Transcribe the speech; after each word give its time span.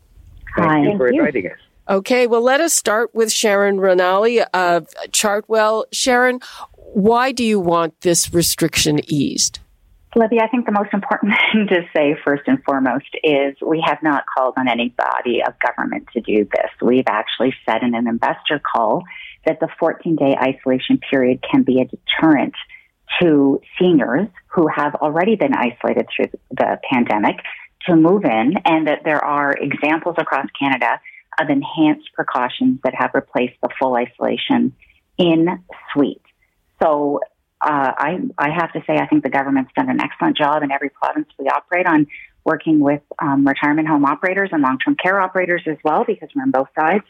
Thank 0.56 0.86
you 0.86 0.98
for 0.98 1.08
inviting 1.08 1.48
us. 1.48 1.69
Okay, 1.90 2.28
well, 2.28 2.44
let 2.44 2.62
us 2.62 2.74
start 2.74 3.16
with 3.16 3.32
Sharon 3.32 3.78
Ranalli 3.78 4.46
of 4.54 4.88
Chartwell. 5.10 5.86
Sharon, 5.92 6.40
why 6.76 7.32
do 7.32 7.44
you 7.44 7.60
want 7.60 8.00
this 8.02 8.32
restriction 8.32 9.00
eased? 9.12 9.58
Libby, 10.16 10.40
I 10.40 10.48
think 10.50 10.68
the 10.68 10.72
most 10.72 10.94
important 10.94 11.34
thing 11.52 11.66
to 11.68 11.82
say 11.96 12.16
first 12.24 12.44
and 12.46 12.64
foremost 12.64 13.10
is 13.24 13.56
we 13.66 13.84
have 13.84 13.98
not 14.04 14.26
called 14.38 14.54
on 14.58 14.68
any 14.68 14.90
body 14.90 15.42
of 15.42 15.56
government 15.66 16.08
to 16.14 16.22
do 16.22 16.46
this. 16.46 16.70
We've 16.80 17.08
actually 17.10 17.56
said 17.68 17.82
in 17.82 17.96
an 17.96 18.08
investor 18.08 18.60
call 18.60 19.04
that 19.48 19.60
the 19.60 19.68
14 19.80 20.16
day 20.16 20.36
isolation 20.40 21.00
period 21.10 21.44
can 21.50 21.64
be 21.64 21.82
a 21.82 21.86
deterrent 21.86 22.54
to 23.20 23.60
seniors 23.80 24.28
who 24.46 24.68
have 24.68 24.94
already 24.96 25.36
been 25.36 25.56
isolated 25.56 26.06
through 26.16 26.40
the 26.52 26.80
pandemic 26.88 27.38
to 27.88 27.96
move 27.96 28.26
in 28.26 28.54
and 28.66 28.86
that 28.86 29.00
there 29.04 29.24
are 29.24 29.54
examples 29.54 30.16
across 30.20 30.46
Canada 30.60 31.00
of 31.42 31.50
enhanced 31.50 32.12
precautions 32.14 32.80
that 32.84 32.94
have 32.96 33.12
replaced 33.14 33.56
the 33.62 33.70
full 33.80 33.96
isolation 33.96 34.74
in 35.18 35.64
suite. 35.94 36.22
So 36.82 37.22
uh, 37.62 37.92
I, 37.98 38.20
I 38.38 38.50
have 38.52 38.72
to 38.74 38.80
say, 38.88 38.98
I 38.98 39.08
think 39.08 39.24
the 39.24 39.30
government's 39.30 39.72
done 39.76 39.90
an 39.90 40.00
excellent 40.02 40.38
job 40.38 40.64
in 40.64 40.72
every 40.72 40.90
province 40.90 41.28
we 41.38 41.48
operate 41.48 41.86
on 41.86 42.08
working 42.46 42.80
with 42.80 43.02
um, 43.20 43.46
retirement 43.46 43.88
home 43.88 44.06
operators 44.06 44.50
and 44.52 44.62
long 44.62 44.80
term 44.80 44.96
care 44.96 45.20
operators 45.20 45.64
as 45.68 45.78
well, 45.84 46.04
because 46.06 46.30
we're 46.36 46.44
on 46.44 46.52
both 46.52 46.70
sides 46.80 47.04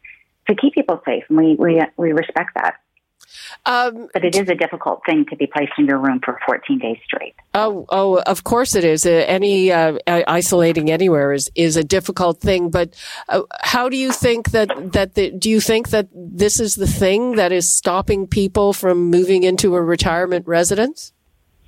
to 0.48 0.56
keep 0.56 0.74
people 0.74 1.02
safe, 1.06 1.24
and 1.30 1.38
we 1.38 1.56
we, 1.56 1.82
we 1.98 2.12
respect 2.12 2.52
that. 2.56 2.76
Um, 3.66 4.08
but 4.14 4.24
it 4.26 4.36
is 4.36 4.50
a 4.50 4.56
difficult 4.56 5.02
thing 5.06 5.26
to 5.30 5.36
be 5.36 5.48
placed 5.48 5.74
in 5.78 5.86
your 5.86 5.98
room 5.98 6.20
for 6.24 6.40
14 6.46 6.80
days 6.80 6.98
straight. 7.06 7.36
Oh, 7.54 7.86
oh, 7.90 8.22
of 8.22 8.44
course 8.44 8.76
it 8.76 8.84
is. 8.84 9.06
Uh, 9.06 9.10
any 9.10 9.72
uh, 9.72 9.98
isolating 10.08 10.92
anywhere 10.92 11.34
is 11.34 11.52
is 11.56 11.76
a 11.76 11.84
difficult 11.84 12.42
thing. 12.42 12.70
But 12.70 12.94
uh, 13.28 13.42
how 13.62 13.90
do 13.90 13.98
you 13.98 14.12
think 14.12 14.52
that 14.52 14.94
that 14.94 15.16
the, 15.16 15.32
do 15.32 15.50
you 15.50 15.62
think 15.62 15.90
that 15.90 16.08
this 16.14 16.60
is 16.60 16.76
the 16.76 16.88
thing 16.88 17.36
that 17.36 17.52
is 17.52 17.72
stopping 17.72 18.28
people 18.28 18.74
from 18.74 19.10
moving 19.10 19.44
into 19.44 19.76
a 19.76 19.82
retirement 19.82 20.48
residence? 20.48 21.14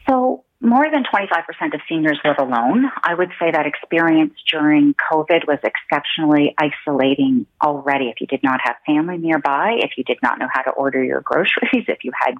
So 0.07 0.43
more 0.61 0.85
than 0.91 1.03
25% 1.03 1.73
of 1.73 1.81
seniors 1.89 2.19
live 2.23 2.37
alone. 2.37 2.85
I 3.03 3.15
would 3.15 3.31
say 3.39 3.49
that 3.51 3.65
experience 3.65 4.33
during 4.49 4.93
COVID 5.11 5.47
was 5.47 5.57
exceptionally 5.63 6.55
isolating 6.57 7.47
already. 7.63 8.09
If 8.09 8.21
you 8.21 8.27
did 8.27 8.43
not 8.43 8.61
have 8.63 8.75
family 8.85 9.17
nearby, 9.17 9.79
if 9.79 9.91
you 9.97 10.03
did 10.03 10.19
not 10.21 10.37
know 10.37 10.47
how 10.51 10.61
to 10.61 10.69
order 10.69 11.03
your 11.03 11.21
groceries, 11.21 11.47
if 11.87 12.03
you 12.03 12.11
had 12.15 12.35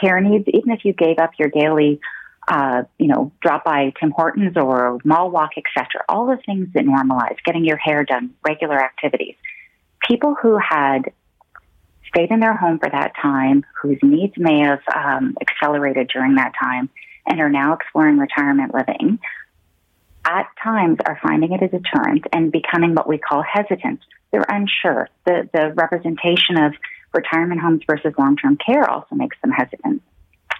care 0.00 0.20
needs, 0.20 0.46
even 0.48 0.70
if 0.70 0.84
you 0.84 0.94
gave 0.94 1.18
up 1.18 1.32
your 1.38 1.50
daily, 1.50 2.00
uh, 2.48 2.84
you 2.98 3.08
know, 3.08 3.30
drop 3.42 3.64
by 3.64 3.92
Tim 4.00 4.10
Hortons 4.10 4.56
or 4.56 4.98
mall 5.04 5.30
walk, 5.30 5.50
etc. 5.58 6.02
All 6.08 6.26
the 6.26 6.38
things 6.46 6.68
that 6.74 6.84
normalize 6.84 7.36
getting 7.44 7.66
your 7.66 7.76
hair 7.76 8.04
done, 8.04 8.34
regular 8.42 8.82
activities. 8.82 9.34
People 10.08 10.34
who 10.34 10.56
had 10.56 11.12
stayed 12.08 12.30
in 12.30 12.40
their 12.40 12.56
home 12.56 12.78
for 12.78 12.88
that 12.88 13.12
time, 13.20 13.64
whose 13.82 13.98
needs 14.02 14.32
may 14.38 14.60
have 14.60 14.80
um, 14.94 15.36
accelerated 15.42 16.08
during 16.08 16.36
that 16.36 16.52
time, 16.58 16.88
and 17.26 17.40
are 17.40 17.50
now 17.50 17.74
exploring 17.74 18.18
retirement 18.18 18.74
living, 18.74 19.18
at 20.24 20.48
times 20.62 20.98
are 21.06 21.18
finding 21.22 21.52
it 21.52 21.62
a 21.62 21.68
deterrent 21.68 22.24
and 22.32 22.50
becoming 22.50 22.94
what 22.94 23.08
we 23.08 23.18
call 23.18 23.42
hesitant. 23.42 24.00
They're 24.32 24.46
unsure. 24.48 25.08
The, 25.24 25.48
the 25.52 25.72
representation 25.74 26.58
of 26.58 26.72
retirement 27.14 27.60
homes 27.60 27.82
versus 27.88 28.12
long 28.18 28.36
term 28.36 28.58
care 28.64 28.88
also 28.88 29.14
makes 29.14 29.36
them 29.42 29.52
hesitant. 29.52 30.02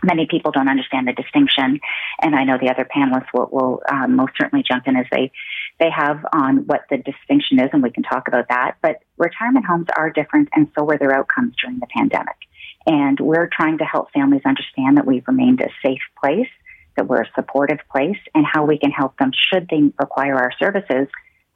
Many 0.05 0.27
people 0.31 0.53
don't 0.53 0.69
understand 0.69 1.09
the 1.09 1.13
distinction, 1.13 1.81
and 2.23 2.37
I 2.37 2.45
know 2.45 2.59
the 2.59 2.71
other 2.71 2.85
panelists 2.85 3.27
will, 3.35 3.49
will 3.51 3.83
um, 3.91 4.15
most 4.15 4.35
certainly 4.41 4.63
jump 4.67 4.87
in 4.87 4.95
as 4.95 5.07
they 5.11 5.33
they 5.81 5.91
have 5.91 6.25
on 6.33 6.67
what 6.67 6.83
the 6.91 6.99
distinction 6.99 7.61
is, 7.61 7.71
and 7.73 7.83
we 7.83 7.91
can 7.91 8.03
talk 8.03 8.29
about 8.29 8.47
that. 8.49 8.77
But 8.83 9.03
retirement 9.17 9.67
homes 9.67 9.87
are 9.97 10.11
different, 10.11 10.49
and 10.55 10.71
so 10.77 10.85
were 10.85 10.99
their 10.99 11.13
outcomes 11.13 11.55
during 11.61 11.81
the 11.81 11.87
pandemic. 11.87 12.37
And 12.87 13.19
we're 13.19 13.49
trying 13.49 13.79
to 13.79 13.85
help 13.85 14.13
families 14.13 14.43
understand 14.45 14.97
that 14.97 15.07
we've 15.07 15.27
remained 15.27 15.61
a 15.61 15.69
safe 15.85 16.03
place, 16.21 16.49
that 16.97 17.09
we're 17.09 17.23
a 17.23 17.31
supportive 17.35 17.81
place, 17.91 18.19
and 18.35 18.47
how 18.51 18.65
we 18.65 18.79
can 18.79 18.91
help 18.91 19.17
them 19.19 19.33
should 19.51 19.69
they 19.69 19.91
require 19.99 20.37
our 20.37 20.53
services 20.59 21.09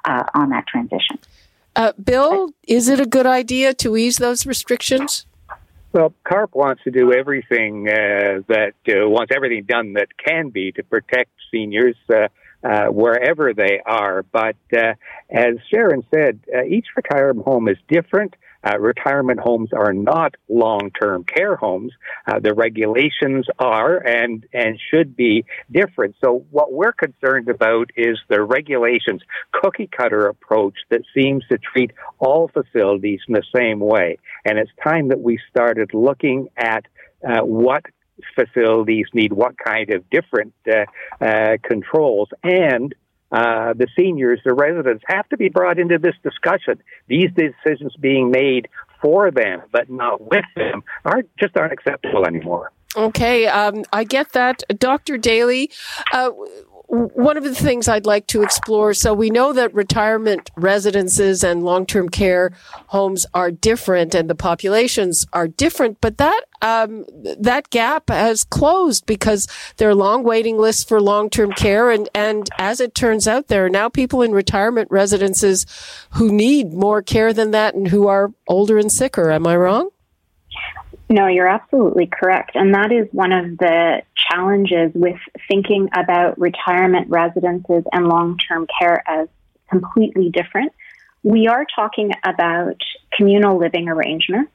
uh, 0.04 0.24
on 0.34 0.50
that 0.50 0.66
transition. 0.66 1.18
Uh, 1.76 1.92
Bill, 2.02 2.50
is 2.66 2.88
it 2.88 2.98
a 2.98 3.06
good 3.06 3.26
idea 3.26 3.72
to 3.74 3.96
ease 3.96 4.16
those 4.16 4.44
restrictions? 4.44 5.26
Well, 5.92 6.14
CARP 6.24 6.54
wants 6.54 6.84
to 6.84 6.90
do 6.90 7.12
everything 7.12 7.88
uh, 7.88 8.42
that 8.48 8.74
uh, 8.88 9.08
wants 9.08 9.32
everything 9.34 9.64
done 9.64 9.94
that 9.94 10.08
can 10.16 10.50
be 10.50 10.72
to 10.72 10.84
protect 10.84 11.30
seniors 11.50 11.96
uh, 12.12 12.28
uh, 12.62 12.86
wherever 12.86 13.52
they 13.54 13.80
are. 13.84 14.22
But 14.22 14.56
uh, 14.72 14.94
as 15.30 15.56
Sharon 15.68 16.04
said, 16.14 16.40
uh, 16.54 16.64
each 16.64 16.86
retirement 16.94 17.44
home 17.44 17.68
is 17.68 17.78
different. 17.88 18.34
Uh, 18.64 18.78
retirement 18.78 19.40
homes 19.40 19.70
are 19.72 19.92
not 19.92 20.34
long-term 20.48 21.24
care 21.24 21.56
homes. 21.56 21.92
Uh, 22.26 22.38
the 22.38 22.54
regulations 22.54 23.46
are 23.58 23.96
and 24.06 24.46
and 24.52 24.78
should 24.90 25.16
be 25.16 25.44
different. 25.70 26.14
So 26.22 26.44
what 26.50 26.72
we're 26.72 26.92
concerned 26.92 27.48
about 27.48 27.90
is 27.96 28.18
the 28.28 28.42
regulations 28.42 29.22
cookie 29.52 29.88
cutter 29.90 30.26
approach 30.26 30.74
that 30.90 31.02
seems 31.14 31.44
to 31.50 31.58
treat 31.58 31.92
all 32.18 32.48
facilities 32.48 33.20
in 33.28 33.34
the 33.34 33.44
same 33.54 33.80
way. 33.80 34.18
And 34.44 34.58
it's 34.58 34.70
time 34.82 35.08
that 35.08 35.20
we 35.20 35.38
started 35.50 35.94
looking 35.94 36.48
at 36.56 36.84
uh, 37.26 37.40
what 37.40 37.84
facilities 38.34 39.06
need 39.14 39.32
what 39.32 39.54
kind 39.58 39.90
of 39.90 40.08
different 40.10 40.52
uh, 40.68 40.84
uh, 41.24 41.56
controls 41.62 42.28
and 42.42 42.94
uh, 43.32 43.74
the 43.74 43.86
seniors, 43.96 44.40
the 44.44 44.54
residents 44.54 45.04
have 45.06 45.28
to 45.28 45.36
be 45.36 45.48
brought 45.48 45.78
into 45.78 45.98
this 45.98 46.14
discussion. 46.22 46.82
These 47.06 47.30
decisions 47.36 47.94
being 47.96 48.30
made 48.30 48.68
for 49.00 49.30
them, 49.30 49.62
but 49.72 49.88
not 49.88 50.20
with 50.20 50.44
them, 50.56 50.82
aren't 51.04 51.34
just 51.38 51.56
aren't 51.56 51.72
acceptable 51.72 52.26
anymore. 52.26 52.72
Okay, 52.96 53.46
um, 53.46 53.84
I 53.92 54.04
get 54.04 54.32
that. 54.32 54.62
Dr. 54.78 55.16
Daly, 55.16 55.70
uh, 56.12 56.30
one 56.90 57.36
of 57.36 57.44
the 57.44 57.54
things 57.54 57.86
I'd 57.86 58.04
like 58.04 58.26
to 58.28 58.42
explore. 58.42 58.94
So 58.94 59.14
we 59.14 59.30
know 59.30 59.52
that 59.52 59.72
retirement 59.72 60.50
residences 60.56 61.44
and 61.44 61.62
long-term 61.62 62.08
care 62.08 62.50
homes 62.88 63.26
are 63.32 63.52
different, 63.52 64.12
and 64.12 64.28
the 64.28 64.34
populations 64.34 65.24
are 65.32 65.46
different. 65.46 66.00
But 66.00 66.18
that 66.18 66.42
um, 66.62 67.04
that 67.38 67.70
gap 67.70 68.08
has 68.10 68.42
closed 68.42 69.06
because 69.06 69.46
there 69.76 69.88
are 69.88 69.94
long 69.94 70.24
waiting 70.24 70.58
lists 70.58 70.82
for 70.82 71.00
long-term 71.00 71.52
care, 71.52 71.92
and 71.92 72.08
and 72.12 72.48
as 72.58 72.80
it 72.80 72.96
turns 72.96 73.28
out, 73.28 73.46
there 73.46 73.64
are 73.64 73.70
now 73.70 73.88
people 73.88 74.20
in 74.22 74.32
retirement 74.32 74.88
residences 74.90 75.66
who 76.14 76.32
need 76.32 76.72
more 76.72 77.02
care 77.02 77.32
than 77.32 77.52
that, 77.52 77.76
and 77.76 77.86
who 77.88 78.08
are 78.08 78.32
older 78.48 78.78
and 78.78 78.90
sicker. 78.90 79.30
Am 79.30 79.46
I 79.46 79.56
wrong? 79.56 79.90
No, 81.12 81.26
you're 81.26 81.48
absolutely 81.48 82.06
correct. 82.06 82.52
And 82.54 82.72
that 82.72 82.92
is 82.92 83.08
one 83.10 83.32
of 83.32 83.58
the 83.58 84.02
challenges 84.30 84.92
with 84.94 85.18
thinking 85.48 85.88
about 85.92 86.38
retirement 86.38 87.10
residences 87.10 87.82
and 87.92 88.06
long 88.06 88.38
term 88.38 88.68
care 88.78 89.02
as 89.08 89.26
completely 89.68 90.30
different. 90.30 90.72
We 91.24 91.48
are 91.48 91.66
talking 91.74 92.12
about 92.24 92.76
communal 93.12 93.58
living 93.58 93.88
arrangements 93.88 94.52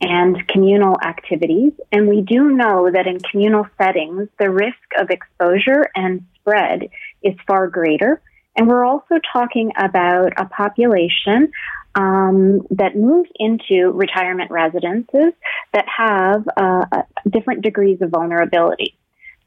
and 0.00 0.46
communal 0.46 0.94
activities. 1.02 1.72
And 1.90 2.06
we 2.06 2.20
do 2.20 2.50
know 2.50 2.88
that 2.92 3.08
in 3.08 3.18
communal 3.18 3.66
settings, 3.76 4.28
the 4.38 4.48
risk 4.48 4.76
of 5.00 5.10
exposure 5.10 5.90
and 5.96 6.24
spread 6.36 6.88
is 7.24 7.34
far 7.48 7.66
greater. 7.66 8.22
And 8.56 8.68
we're 8.68 8.84
also 8.84 9.16
talking 9.32 9.72
about 9.76 10.32
a 10.36 10.46
population 10.46 11.50
um, 11.96 12.60
that 12.70 12.94
move 12.94 13.26
into 13.36 13.90
retirement 13.90 14.50
residences 14.50 15.32
that 15.72 15.86
have 15.88 16.46
uh, 16.56 17.02
different 17.28 17.62
degrees 17.62 17.98
of 18.02 18.10
vulnerability. 18.10 18.96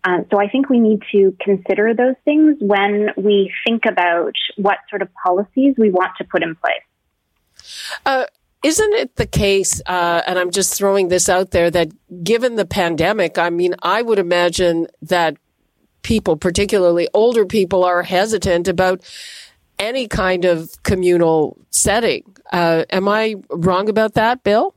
Uh, 0.03 0.19
so 0.31 0.39
I 0.39 0.49
think 0.49 0.69
we 0.69 0.79
need 0.79 1.01
to 1.11 1.35
consider 1.39 1.93
those 1.93 2.15
things 2.25 2.57
when 2.59 3.09
we 3.17 3.53
think 3.67 3.83
about 3.85 4.33
what 4.57 4.77
sort 4.89 5.01
of 5.01 5.09
policies 5.23 5.75
we 5.77 5.89
want 5.89 6.11
to 6.17 6.23
put 6.23 6.41
in 6.41 6.55
place. 6.55 7.61
Uh, 8.05 8.25
isn't 8.63 8.93
it 8.93 9.15
the 9.17 9.27
case, 9.27 9.81
uh, 9.85 10.21
and 10.25 10.39
I'm 10.39 10.51
just 10.51 10.75
throwing 10.75 11.09
this 11.09 11.29
out 11.29 11.51
there, 11.51 11.69
that 11.69 11.91
given 12.23 12.55
the 12.55 12.65
pandemic, 12.65 13.37
I 13.37 13.49
mean, 13.49 13.75
I 13.81 14.01
would 14.01 14.19
imagine 14.19 14.87
that 15.01 15.37
people, 16.01 16.35
particularly 16.35 17.07
older 17.13 17.45
people, 17.45 17.83
are 17.83 18.03
hesitant 18.03 18.67
about 18.67 19.01
any 19.79 20.07
kind 20.07 20.45
of 20.45 20.81
communal 20.83 21.57
setting. 21.69 22.35
Uh, 22.51 22.83
am 22.91 23.07
I 23.07 23.35
wrong 23.49 23.89
about 23.89 24.13
that, 24.13 24.43
Bill? 24.43 24.75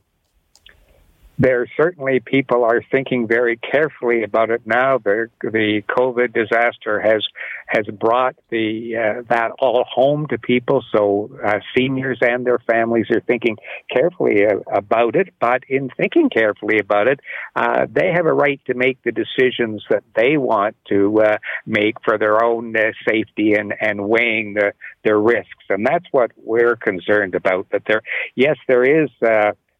There 1.39 1.67
certainly 1.75 2.19
people 2.19 2.63
are 2.63 2.81
thinking 2.91 3.27
very 3.27 3.57
carefully 3.57 4.23
about 4.23 4.51
it 4.51 4.61
now. 4.65 4.99
The, 4.99 5.29
the 5.41 5.81
COVID 5.89 6.33
disaster 6.33 6.99
has 6.99 7.25
has 7.67 7.87
brought 7.87 8.35
the 8.49 8.95
uh, 8.95 9.21
that 9.29 9.51
all 9.59 9.83
home 9.89 10.27
to 10.27 10.37
people. 10.37 10.83
So 10.95 11.31
uh, 11.43 11.59
seniors 11.75 12.19
and 12.21 12.45
their 12.45 12.59
families 12.59 13.07
are 13.09 13.21
thinking 13.21 13.57
carefully 13.91 14.45
uh, 14.45 14.59
about 14.71 15.15
it. 15.15 15.33
But 15.39 15.63
in 15.67 15.89
thinking 15.97 16.29
carefully 16.29 16.77
about 16.77 17.07
it, 17.07 17.19
uh, 17.55 17.87
they 17.91 18.11
have 18.11 18.27
a 18.27 18.33
right 18.33 18.61
to 18.67 18.75
make 18.75 19.01
the 19.03 19.11
decisions 19.11 19.83
that 19.89 20.03
they 20.15 20.37
want 20.37 20.75
to 20.89 21.19
uh, 21.21 21.37
make 21.65 21.95
for 22.03 22.17
their 22.19 22.43
own 22.43 22.75
uh, 22.77 22.91
safety 23.07 23.53
and 23.55 23.73
and 23.81 24.07
weighing 24.07 24.53
the, 24.53 24.73
their 25.03 25.19
risks. 25.19 25.65
And 25.69 25.85
that's 25.85 26.05
what 26.11 26.31
we're 26.37 26.75
concerned 26.75 27.33
about. 27.33 27.67
That 27.71 27.83
there, 27.87 28.03
yes, 28.35 28.57
there 28.67 28.83
is 29.03 29.09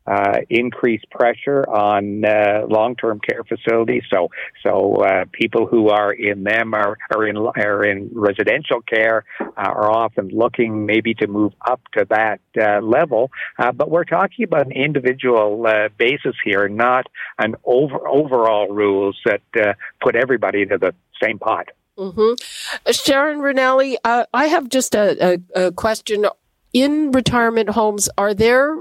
uh, 0.06 0.40
increased 0.50 1.10
pressure 1.10 1.64
on 1.70 2.26
uh, 2.26 2.66
long-term 2.68 3.20
care 3.20 3.44
facilities. 3.44 4.04
So, 4.12 4.30
so 4.66 4.96
uh, 4.96 5.26
people 5.32 5.66
who 5.66 5.90
are 5.90 6.12
in 6.12 6.44
them 6.44 6.74
are, 6.74 6.98
are 7.14 7.26
in 7.26 7.38
are 7.38 7.86
in 7.86 8.10
residential 8.14 8.82
care 8.82 9.24
uh, 9.40 9.46
are 9.56 9.92
often 9.92 10.30
looking 10.30 10.86
maybe 10.86 11.14
to 11.16 11.28
move 11.28 11.54
up 11.66 11.82
to 11.94 12.06
that 12.10 12.42
uh, 12.60 12.82
level. 12.82 13.32
Uh, 13.58 13.72
but 13.72 13.90
we're 13.90 14.04
talking 14.04 14.44
about 14.44 14.66
an 14.66 14.72
individual 14.72 15.66
basis 15.98 16.36
here, 16.44 16.68
not 16.68 17.08
an 17.40 17.56
over 17.64 18.08
overall 18.08 18.68
rules 18.70 19.18
that 19.26 19.42
put 20.02 20.16
everybody 20.16 20.66
to 20.66 20.78
the 20.78 20.94
same 21.22 21.40
pot. 21.40 21.70
Mm-hmm. 21.98 22.92
Sharon 22.92 23.40
Ranalli, 23.40 23.96
I 24.04 24.48
have 24.48 24.68
just 24.70 24.96
a, 24.96 25.36
a, 25.56 25.68
a, 25.68 25.72
question. 25.72 26.26
In 26.74 27.12
retirement 27.12 27.70
homes, 27.70 28.10
are 28.18 28.34
there 28.34 28.76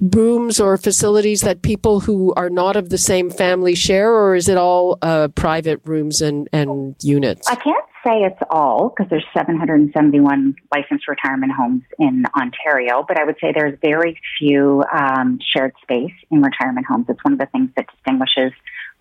rooms 0.00 0.60
or 0.60 0.76
facilities 0.76 1.42
that 1.42 1.62
people 1.62 2.00
who 2.00 2.32
are 2.34 2.50
not 2.50 2.76
of 2.76 2.88
the 2.88 2.98
same 2.98 3.30
family 3.30 3.74
share, 3.74 4.12
or 4.12 4.34
is 4.34 4.48
it 4.48 4.56
all 4.56 4.98
uh, 5.02 5.28
private 5.28 5.80
rooms 5.84 6.22
and, 6.22 6.48
and 6.52 6.96
units? 7.02 7.48
I 7.48 7.56
can't 7.56 7.84
say 8.04 8.22
it's 8.22 8.40
all 8.50 8.88
because 8.88 9.10
there's 9.10 9.26
771 9.34 10.54
licensed 10.74 11.06
retirement 11.06 11.52
homes 11.52 11.82
in 11.98 12.24
Ontario, 12.34 13.04
but 13.06 13.18
I 13.18 13.24
would 13.24 13.36
say 13.40 13.52
there's 13.52 13.78
very 13.82 14.18
few 14.38 14.82
um, 14.92 15.38
shared 15.54 15.74
space 15.82 16.14
in 16.30 16.40
retirement 16.40 16.86
homes. 16.86 17.06
It's 17.08 17.22
one 17.22 17.34
of 17.34 17.38
the 17.38 17.46
things 17.46 17.70
that 17.76 17.86
distinguishes 17.94 18.52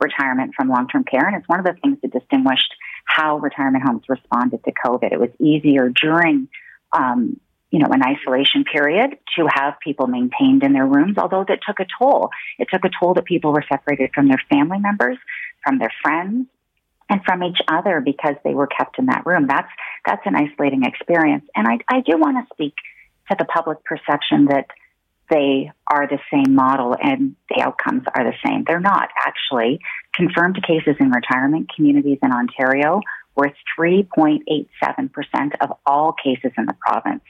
retirement 0.01 0.53
from 0.55 0.69
long-term 0.69 1.05
care, 1.05 1.25
and 1.25 1.35
it's 1.35 1.47
one 1.47 1.59
of 1.59 1.65
the 1.65 1.75
things 1.81 1.97
that 2.01 2.11
distinguished 2.11 2.73
how 3.05 3.37
retirement 3.37 3.83
homes 3.85 4.03
responded 4.07 4.63
to 4.65 4.71
COVID. 4.71 5.11
It 5.11 5.19
was 5.19 5.29
easier 5.39 5.89
during 5.89 6.47
um, 6.93 7.39
you 7.71 7.79
know, 7.79 7.87
an 7.91 8.01
isolation 8.03 8.63
period 8.63 9.11
to 9.37 9.47
have 9.53 9.75
people 9.83 10.07
maintained 10.07 10.63
in 10.63 10.73
their 10.73 10.87
rooms, 10.87 11.17
although 11.17 11.45
that 11.47 11.59
took 11.67 11.79
a 11.79 11.85
toll. 11.99 12.29
It 12.57 12.67
took 12.71 12.83
a 12.83 12.89
toll 12.99 13.13
that 13.13 13.25
people 13.25 13.53
were 13.53 13.63
separated 13.69 14.11
from 14.13 14.27
their 14.27 14.41
family 14.49 14.79
members, 14.79 15.17
from 15.63 15.77
their 15.77 15.91
friends, 16.01 16.47
and 17.09 17.21
from 17.25 17.43
each 17.43 17.59
other 17.67 18.01
because 18.03 18.35
they 18.43 18.53
were 18.53 18.67
kept 18.67 18.99
in 18.99 19.07
that 19.07 19.25
room. 19.25 19.47
That's 19.47 19.69
that's 20.05 20.21
an 20.25 20.35
isolating 20.35 20.83
experience. 20.83 21.45
And 21.55 21.67
I, 21.67 21.79
I 21.91 22.01
do 22.01 22.17
want 22.17 22.37
to 22.37 22.53
speak 22.53 22.75
to 23.29 23.35
the 23.37 23.45
public 23.45 23.83
perception 23.83 24.45
that 24.45 24.67
they 25.29 25.71
are 25.87 26.07
the 26.07 26.19
same 26.33 26.55
model 26.55 26.95
and 26.99 27.35
the 27.49 27.61
outcomes 27.61 28.03
are 28.15 28.23
the 28.23 28.35
same. 28.45 28.63
They're 28.65 28.79
not 28.79 29.09
actually. 29.25 29.79
Confirmed 30.15 30.59
cases 30.67 30.95
in 30.99 31.11
retirement 31.11 31.69
communities 31.75 32.17
in 32.23 32.31
Ontario 32.31 33.01
were 33.35 33.51
3.87% 33.79 34.39
of 35.61 35.77
all 35.85 36.13
cases 36.13 36.51
in 36.57 36.65
the 36.65 36.75
province 36.79 37.21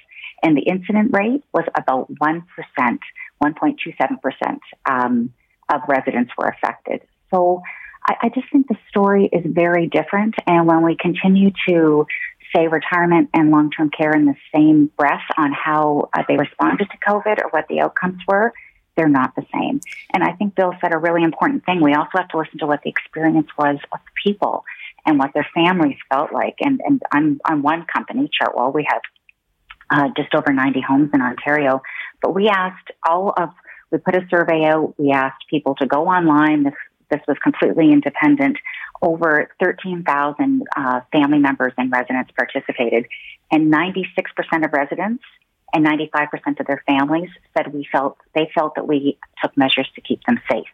and 0.44 0.56
the 0.56 0.62
incident 0.62 1.12
rate 1.14 1.44
was 1.54 1.66
about 1.76 2.12
1%, 2.14 2.44
1.27% 3.44 4.60
um, 4.90 5.34
of 5.72 5.82
residents 5.88 6.32
were 6.38 6.48
affected. 6.48 7.02
So 7.32 7.62
I, 8.08 8.16
I 8.24 8.30
just 8.30 8.52
think 8.52 8.68
the 8.68 8.78
story 8.90 9.30
is 9.32 9.44
very 9.46 9.88
different. 9.88 10.36
And 10.48 10.68
when 10.68 10.84
we 10.84 10.96
continue 10.96 11.52
to 11.68 12.06
say 12.56 12.68
retirement 12.68 13.30
and 13.34 13.52
long 13.52 13.70
term 13.72 13.90
care 13.90 14.12
in 14.12 14.26
the 14.26 14.36
same 14.54 14.88
breath 14.98 15.26
on 15.38 15.52
how 15.54 16.10
uh, 16.14 16.24
they 16.28 16.38
responded 16.38 16.90
to 16.90 16.98
COVID 17.08 17.44
or 17.44 17.50
what 17.52 17.68
the 17.68 17.82
outcomes 17.82 18.22
were, 18.28 18.54
they're 18.96 19.08
not 19.08 19.36
the 19.36 19.46
same. 19.54 19.80
And 20.14 20.24
I 20.24 20.34
think 20.34 20.56
Bill 20.56 20.74
said 20.82 20.94
a 20.94 20.98
really 20.98 21.24
important 21.24 21.66
thing. 21.66 21.82
We 21.82 21.94
also 21.94 22.18
have 22.18 22.28
to 22.30 22.38
listen 22.38 22.60
to 22.60 22.68
what 22.68 22.82
the 22.84 22.90
experience 22.90 23.48
was 23.58 23.78
of 23.94 24.00
people 24.24 24.66
and 25.06 25.18
what 25.18 25.34
their 25.34 25.48
families 25.54 25.98
felt 26.12 26.34
like. 26.34 26.56
And, 26.60 26.82
and 26.84 27.02
I'm 27.12 27.40
on 27.50 27.62
one 27.62 27.86
company, 27.86 28.30
Chartwell, 28.30 28.74
we 28.74 28.86
have 28.90 29.02
uh, 29.92 30.10
just 30.16 30.34
over 30.36 30.52
90 30.52 30.82
homes 30.82 31.10
in 31.14 31.22
Ontario. 31.22 31.82
But 32.22 32.34
we 32.34 32.48
asked 32.48 32.92
all 33.08 33.34
of, 33.38 33.50
we 33.92 33.98
put 33.98 34.16
a 34.16 34.28
survey 34.30 34.66
out. 34.66 34.94
We 34.98 35.12
asked 35.12 35.46
people 35.50 35.76
to 35.76 35.88
go 35.88 36.08
online. 36.08 36.64
This, 36.64 36.74
this 37.10 37.22
was 37.28 37.38
completely 37.42 37.92
independent. 37.92 38.58
Over 39.02 39.50
13,000 39.64 40.64
uh, 40.76 41.02
family 41.12 41.40
members 41.40 41.74
and 41.78 41.92
residents 41.92 42.32
participated, 42.38 43.08
and 43.52 43.74
96% 43.74 44.06
of 44.66 44.74
residents 44.74 45.24
and 45.74 45.86
95% 45.86 46.60
of 46.60 46.68
their 46.68 46.84
families 46.88 47.30
said 47.56 47.74
we 47.74 47.88
felt 47.92 48.18
they 48.36 48.50
felt 48.54 48.76
that 48.76 48.88
we 48.88 49.18
took 49.42 49.56
measures 49.56 49.90
to 49.96 50.02
keep 50.02 50.24
them 50.26 50.40
safe. 50.52 50.68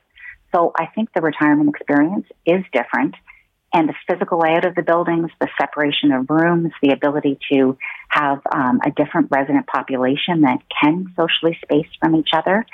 So 0.53 0.71
I 0.77 0.87
think 0.87 1.09
the 1.13 1.21
retirement 1.21 1.69
experience 1.69 2.25
is 2.45 2.63
different 2.73 3.15
and 3.75 3.89
the 3.89 3.93
physical 4.09 4.39
layout 4.39 4.63
of 4.63 4.73
the 4.73 4.81
buildings, 4.81 5.29
the 5.41 5.49
separation 5.59 6.13
of 6.13 6.29
rooms, 6.29 6.71
the 6.81 6.93
ability 6.93 7.37
to 7.51 7.77
have 8.07 8.39
um, 8.49 8.79
a 8.85 8.91
different 8.91 9.27
resident 9.29 9.67
population 9.67 10.41
that 10.41 10.59
can 10.81 11.13
socially 11.17 11.59
space 11.61 11.87
from 11.99 12.15
each 12.15 12.29
other 12.33 12.65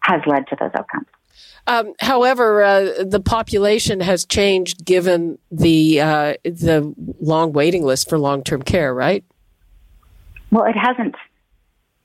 has 0.00 0.22
led 0.26 0.46
to 0.46 0.56
those 0.58 0.70
outcomes. 0.74 1.06
Um, 1.66 1.92
however, 2.00 2.62
uh, 2.62 3.04
the 3.04 3.20
population 3.20 4.00
has 4.00 4.24
changed 4.24 4.82
given 4.82 5.38
the 5.50 6.00
uh, 6.00 6.34
the 6.42 6.94
long 7.20 7.52
waiting 7.52 7.84
list 7.84 8.08
for 8.08 8.18
long 8.18 8.42
term 8.42 8.62
care, 8.62 8.94
right? 8.94 9.22
Well, 10.50 10.64
it 10.64 10.74
hasn't. 10.74 11.16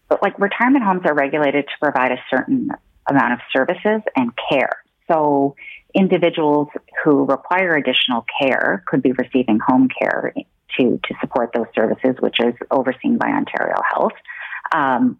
But 0.09 0.21
like 0.21 0.37
retirement 0.39 0.83
homes 0.83 1.03
are 1.05 1.15
regulated 1.15 1.65
to 1.67 1.73
provide 1.81 2.11
a 2.11 2.17
certain 2.29 2.69
amount 3.09 3.33
of 3.33 3.39
services 3.53 4.01
and 4.17 4.31
care. 4.49 4.83
So 5.07 5.55
individuals 5.95 6.67
who 7.03 7.25
require 7.25 7.75
additional 7.75 8.25
care 8.39 8.83
could 8.85 9.01
be 9.01 9.13
receiving 9.13 9.59
home 9.65 9.87
care 9.87 10.33
to, 10.77 10.99
to 11.03 11.15
support 11.21 11.51
those 11.53 11.67
services, 11.73 12.15
which 12.19 12.37
is 12.39 12.53
overseen 12.69 13.17
by 13.17 13.29
Ontario 13.29 13.77
Health. 13.91 14.13
Um, 14.73 15.19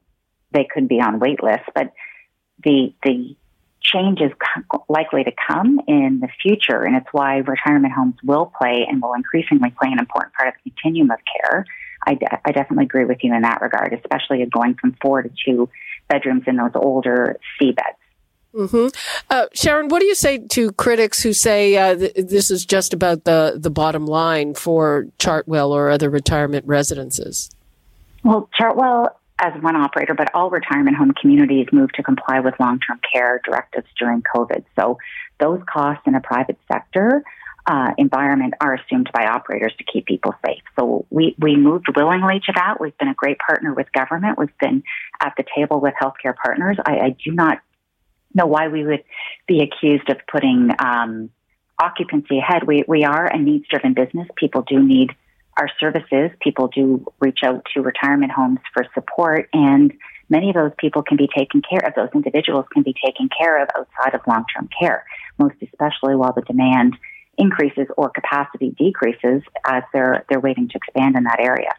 they 0.52 0.68
could 0.72 0.88
be 0.88 1.00
on 1.00 1.20
wait 1.20 1.42
lists, 1.42 1.68
but 1.74 1.94
the, 2.64 2.94
the 3.04 3.36
change 3.82 4.20
is 4.20 4.32
likely 4.90 5.24
to 5.24 5.32
come 5.48 5.80
in 5.88 6.20
the 6.22 6.30
future, 6.42 6.84
and 6.84 6.96
it's 6.96 7.08
why 7.12 7.38
retirement 7.38 7.94
homes 7.94 8.16
will 8.24 8.52
play 8.60 8.86
and 8.90 9.02
will 9.02 9.14
increasingly 9.14 9.70
play 9.70 9.90
an 9.92 10.00
important 10.00 10.34
part 10.34 10.50
of 10.50 10.56
the 10.64 10.72
continuum 10.72 11.12
of 11.12 11.20
care. 11.40 11.66
I, 12.06 12.16
de- 12.16 12.40
I 12.48 12.52
definitely 12.52 12.86
agree 12.86 13.06
with 13.06 13.20
you 13.24 13.34
in 13.34 13.42
that 13.44 13.62
regard, 13.62 13.94
especially 13.94 14.46
going 14.46 14.76
from 14.76 14.96
four 15.02 15.22
to 15.22 15.30
two 15.46 15.70
bedrooms 16.10 16.44
in 16.48 16.58
those 16.58 16.72
older 16.76 17.40
C 17.60 17.72
beds. 17.72 17.98
Mm-hmm. 18.56 18.88
Uh, 19.30 19.46
Sharon, 19.54 19.90
what 19.90 20.00
do 20.00 20.06
you 20.06 20.16
say 20.16 20.38
to 20.38 20.72
critics 20.74 21.22
who 21.22 21.34
say 21.34 21.76
uh, 21.76 21.96
th- 21.96 22.14
this 22.16 22.50
is 22.50 22.66
just 22.66 22.94
about 22.94 23.26
the, 23.26 23.58
the 23.58 23.70
bottom 23.70 24.06
line 24.06 24.54
for 24.54 25.08
Chartwell 25.20 25.70
or 25.70 25.90
other 25.90 26.10
retirement 26.10 26.66
residences? 26.66 27.52
Well, 28.24 28.50
Chartwell, 28.60 29.10
as 29.40 29.54
one 29.62 29.76
operator, 29.76 30.14
but 30.14 30.34
all 30.34 30.50
retirement 30.50 30.96
home 30.96 31.12
communities 31.20 31.68
moved 31.74 31.96
to 31.96 32.04
comply 32.04 32.40
with 32.40 32.54
long 32.60 32.80
term 32.80 33.00
care 33.12 33.42
directives 33.44 33.88
during 34.00 34.24
COVID. 34.24 34.64
So 34.80 34.98
those 35.40 35.62
costs 35.72 36.04
in 36.08 36.16
a 36.16 36.22
private 36.22 36.58
sector 36.72 37.24
uh, 37.68 37.92
environment 37.98 38.54
are 38.62 38.76
assumed 38.76 39.10
by 39.14 39.26
operators 39.26 39.74
to 39.78 39.84
keep 39.84 40.06
people 40.06 40.34
safe. 40.46 40.62
So 40.80 41.06
we, 41.10 41.36
we 41.40 41.56
moved 41.58 41.88
willingly 41.96 42.40
to 42.46 42.54
that. 42.56 42.80
We've 42.80 42.98
been 42.98 43.08
a 43.08 43.16
great 43.16 43.38
partner 43.40 43.74
with 43.74 43.92
government. 43.92 44.38
We've 44.38 44.58
been 44.60 44.84
at 45.20 45.34
the 45.36 45.44
table 45.56 45.82
with 45.82 45.94
healthcare 46.02 46.36
partners. 46.36 46.78
I, 46.86 46.98
I 46.98 47.16
do 47.24 47.32
not 47.32 47.60
know 48.36 48.46
why 48.46 48.68
we 48.68 48.86
would 48.86 49.04
be 49.48 49.62
accused 49.62 50.10
of 50.10 50.18
putting 50.32 50.70
um, 50.80 51.30
occupancy 51.82 52.40
ahead. 52.40 52.64
We, 52.68 52.84
we 52.88 53.04
are 53.04 53.26
a 53.26 53.38
needs 53.38 53.66
driven 53.70 53.94
business. 53.94 54.28
People 54.36 54.62
do 54.62 54.82
need 54.82 55.12
our 55.58 55.70
services. 55.80 56.32
People 56.42 56.68
do 56.68 57.06
reach 57.20 57.40
out 57.44 57.66
to 57.74 57.82
retirement 57.82 58.32
homes 58.32 58.60
for 58.74 58.86
support 58.94 59.50
and 59.54 59.94
many 60.30 60.50
of 60.50 60.56
those 60.56 60.72
people 60.78 61.04
can 61.04 61.18
be 61.18 61.30
taken 61.36 61.62
care 61.62 61.86
of. 61.86 61.94
Those 61.96 62.10
individuals 62.14 62.66
can 62.74 62.84
be 62.84 62.94
taken 63.06 63.30
care 63.30 63.62
of 63.62 63.70
outside 63.78 64.16
of 64.16 64.22
long 64.28 64.46
term 64.56 64.70
care, 64.80 65.06
most 65.38 65.56
especially 65.62 66.16
while 66.16 66.34
the 66.34 66.42
demand 66.42 66.96
increases 67.38 67.88
or 67.98 68.10
capacity 68.10 68.74
decreases 68.78 69.42
as 69.66 69.84
they're 69.94 70.26
they're 70.30 70.40
waiting 70.40 70.70
to 70.70 70.78
expand 70.78 71.16
in 71.16 71.24
that 71.26 71.40
area. 71.40 71.74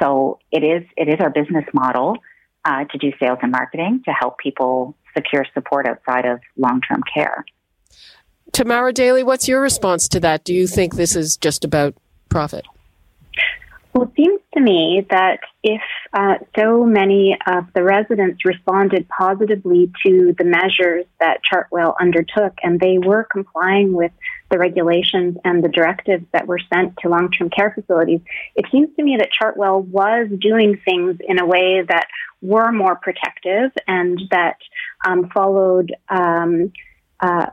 So 0.00 0.38
it 0.50 0.64
is 0.64 0.82
it 0.96 1.08
is 1.08 1.16
our 1.20 1.30
business 1.30 1.64
model 1.72 2.16
uh, 2.64 2.84
to 2.84 2.98
do 2.98 3.12
sales 3.20 3.38
and 3.42 3.52
marketing 3.52 4.02
to 4.06 4.12
help 4.12 4.38
people 4.38 4.96
secure 5.14 5.46
support 5.54 5.86
outside 5.86 6.26
of 6.26 6.40
long 6.56 6.80
term 6.80 7.02
care. 7.12 7.44
Tamara 8.52 8.92
Daly, 8.92 9.22
what's 9.22 9.48
your 9.48 9.60
response 9.60 10.08
to 10.08 10.20
that? 10.20 10.44
Do 10.44 10.54
you 10.54 10.66
think 10.66 10.94
this 10.94 11.16
is 11.16 11.36
just 11.36 11.64
about 11.64 11.94
profit? 12.28 12.64
Well, 13.94 14.08
it 14.08 14.14
seems 14.16 14.40
to 14.54 14.60
me 14.60 15.06
that 15.10 15.38
if 15.62 15.80
uh, 16.12 16.34
so 16.58 16.84
many 16.84 17.38
of 17.46 17.66
the 17.76 17.84
residents 17.84 18.44
responded 18.44 19.08
positively 19.08 19.92
to 20.04 20.34
the 20.36 20.44
measures 20.44 21.04
that 21.20 21.42
Chartwell 21.44 21.94
undertook 22.00 22.54
and 22.64 22.80
they 22.80 22.98
were 22.98 23.22
complying 23.30 23.92
with 23.92 24.10
the 24.50 24.58
regulations 24.58 25.36
and 25.44 25.62
the 25.62 25.68
directives 25.68 26.24
that 26.32 26.48
were 26.48 26.58
sent 26.72 26.96
to 27.02 27.08
long 27.08 27.30
term 27.30 27.50
care 27.50 27.72
facilities, 27.72 28.20
it 28.56 28.66
seems 28.72 28.88
to 28.96 29.04
me 29.04 29.16
that 29.16 29.30
Chartwell 29.40 29.84
was 29.84 30.28
doing 30.40 30.76
things 30.84 31.18
in 31.28 31.38
a 31.38 31.46
way 31.46 31.82
that 31.88 32.08
were 32.42 32.72
more 32.72 32.96
protective 32.96 33.70
and 33.86 34.20
that 34.32 34.56
um, 35.06 35.30
followed 35.32 35.94
um, 36.08 36.72
uh, 37.20 37.46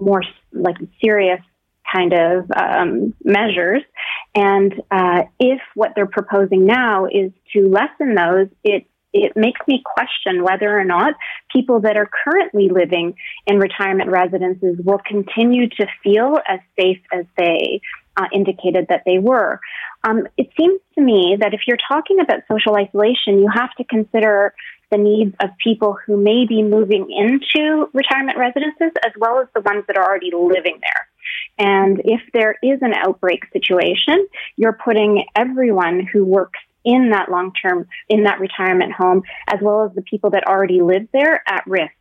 more 0.00 0.22
like 0.52 0.76
serious 1.04 1.40
kind 1.92 2.12
of 2.12 2.50
um, 2.56 3.14
measures. 3.24 3.82
And 4.34 4.82
uh, 4.90 5.24
if 5.38 5.60
what 5.74 5.92
they're 5.94 6.06
proposing 6.06 6.64
now 6.66 7.06
is 7.06 7.32
to 7.52 7.68
lessen 7.68 8.14
those, 8.14 8.48
it 8.64 8.86
it 9.12 9.36
makes 9.36 9.60
me 9.68 9.82
question 9.84 10.42
whether 10.42 10.78
or 10.78 10.84
not 10.84 11.14
people 11.52 11.80
that 11.80 11.98
are 11.98 12.08
currently 12.24 12.70
living 12.70 13.14
in 13.46 13.58
retirement 13.58 14.10
residences 14.10 14.78
will 14.82 15.00
continue 15.06 15.68
to 15.68 15.86
feel 16.02 16.38
as 16.48 16.60
safe 16.80 17.00
as 17.12 17.26
they 17.36 17.82
uh, 18.16 18.26
indicated 18.32 18.86
that 18.88 19.02
they 19.04 19.18
were. 19.18 19.60
Um, 20.04 20.26
it 20.36 20.50
seems 20.58 20.80
to 20.94 21.02
me 21.02 21.36
that 21.40 21.54
if 21.54 21.60
you're 21.66 21.78
talking 21.88 22.20
about 22.20 22.40
social 22.50 22.76
isolation, 22.76 23.38
you 23.38 23.48
have 23.52 23.74
to 23.76 23.84
consider 23.84 24.54
the 24.90 24.98
needs 24.98 25.34
of 25.40 25.50
people 25.62 25.96
who 26.06 26.16
may 26.16 26.46
be 26.46 26.62
moving 26.62 27.10
into 27.10 27.88
retirement 27.94 28.38
residences 28.38 28.92
as 29.06 29.12
well 29.18 29.40
as 29.40 29.48
the 29.54 29.60
ones 29.62 29.84
that 29.86 29.96
are 29.96 30.04
already 30.04 30.30
living 30.34 30.78
there. 30.80 31.08
And 31.58 32.00
if 32.04 32.20
there 32.32 32.56
is 32.62 32.78
an 32.80 32.94
outbreak 32.94 33.44
situation, 33.52 34.26
you're 34.56 34.78
putting 34.84 35.24
everyone 35.36 36.06
who 36.12 36.24
works 36.24 36.58
in 36.84 37.10
that 37.10 37.30
long 37.30 37.52
term, 37.62 37.86
in 38.08 38.24
that 38.24 38.40
retirement 38.40 38.92
home, 38.92 39.22
as 39.48 39.60
well 39.60 39.84
as 39.84 39.94
the 39.94 40.02
people 40.02 40.30
that 40.30 40.46
already 40.46 40.80
live 40.80 41.06
there 41.12 41.42
at 41.46 41.64
risk. 41.66 41.92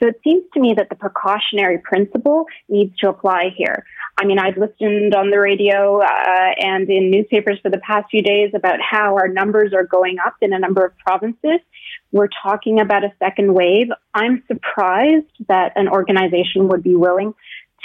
So 0.00 0.08
it 0.08 0.20
seems 0.22 0.44
to 0.54 0.60
me 0.60 0.74
that 0.76 0.88
the 0.88 0.94
precautionary 0.94 1.78
principle 1.78 2.46
needs 2.68 2.96
to 2.98 3.08
apply 3.08 3.50
here. 3.56 3.84
I 4.16 4.26
mean, 4.26 4.38
I've 4.38 4.56
listened 4.56 5.14
on 5.14 5.30
the 5.30 5.38
radio 5.38 6.00
uh, 6.00 6.54
and 6.58 6.88
in 6.88 7.10
newspapers 7.10 7.58
for 7.62 7.70
the 7.70 7.78
past 7.78 8.06
few 8.10 8.22
days 8.22 8.52
about 8.54 8.78
how 8.80 9.16
our 9.16 9.28
numbers 9.28 9.72
are 9.74 9.84
going 9.84 10.18
up 10.24 10.34
in 10.40 10.52
a 10.52 10.58
number 10.58 10.84
of 10.84 10.96
provinces. 10.98 11.60
We're 12.12 12.28
talking 12.42 12.80
about 12.80 13.04
a 13.04 13.12
second 13.18 13.54
wave. 13.54 13.88
I'm 14.14 14.42
surprised 14.46 15.26
that 15.48 15.72
an 15.76 15.88
organization 15.88 16.68
would 16.68 16.82
be 16.82 16.96
willing 16.96 17.34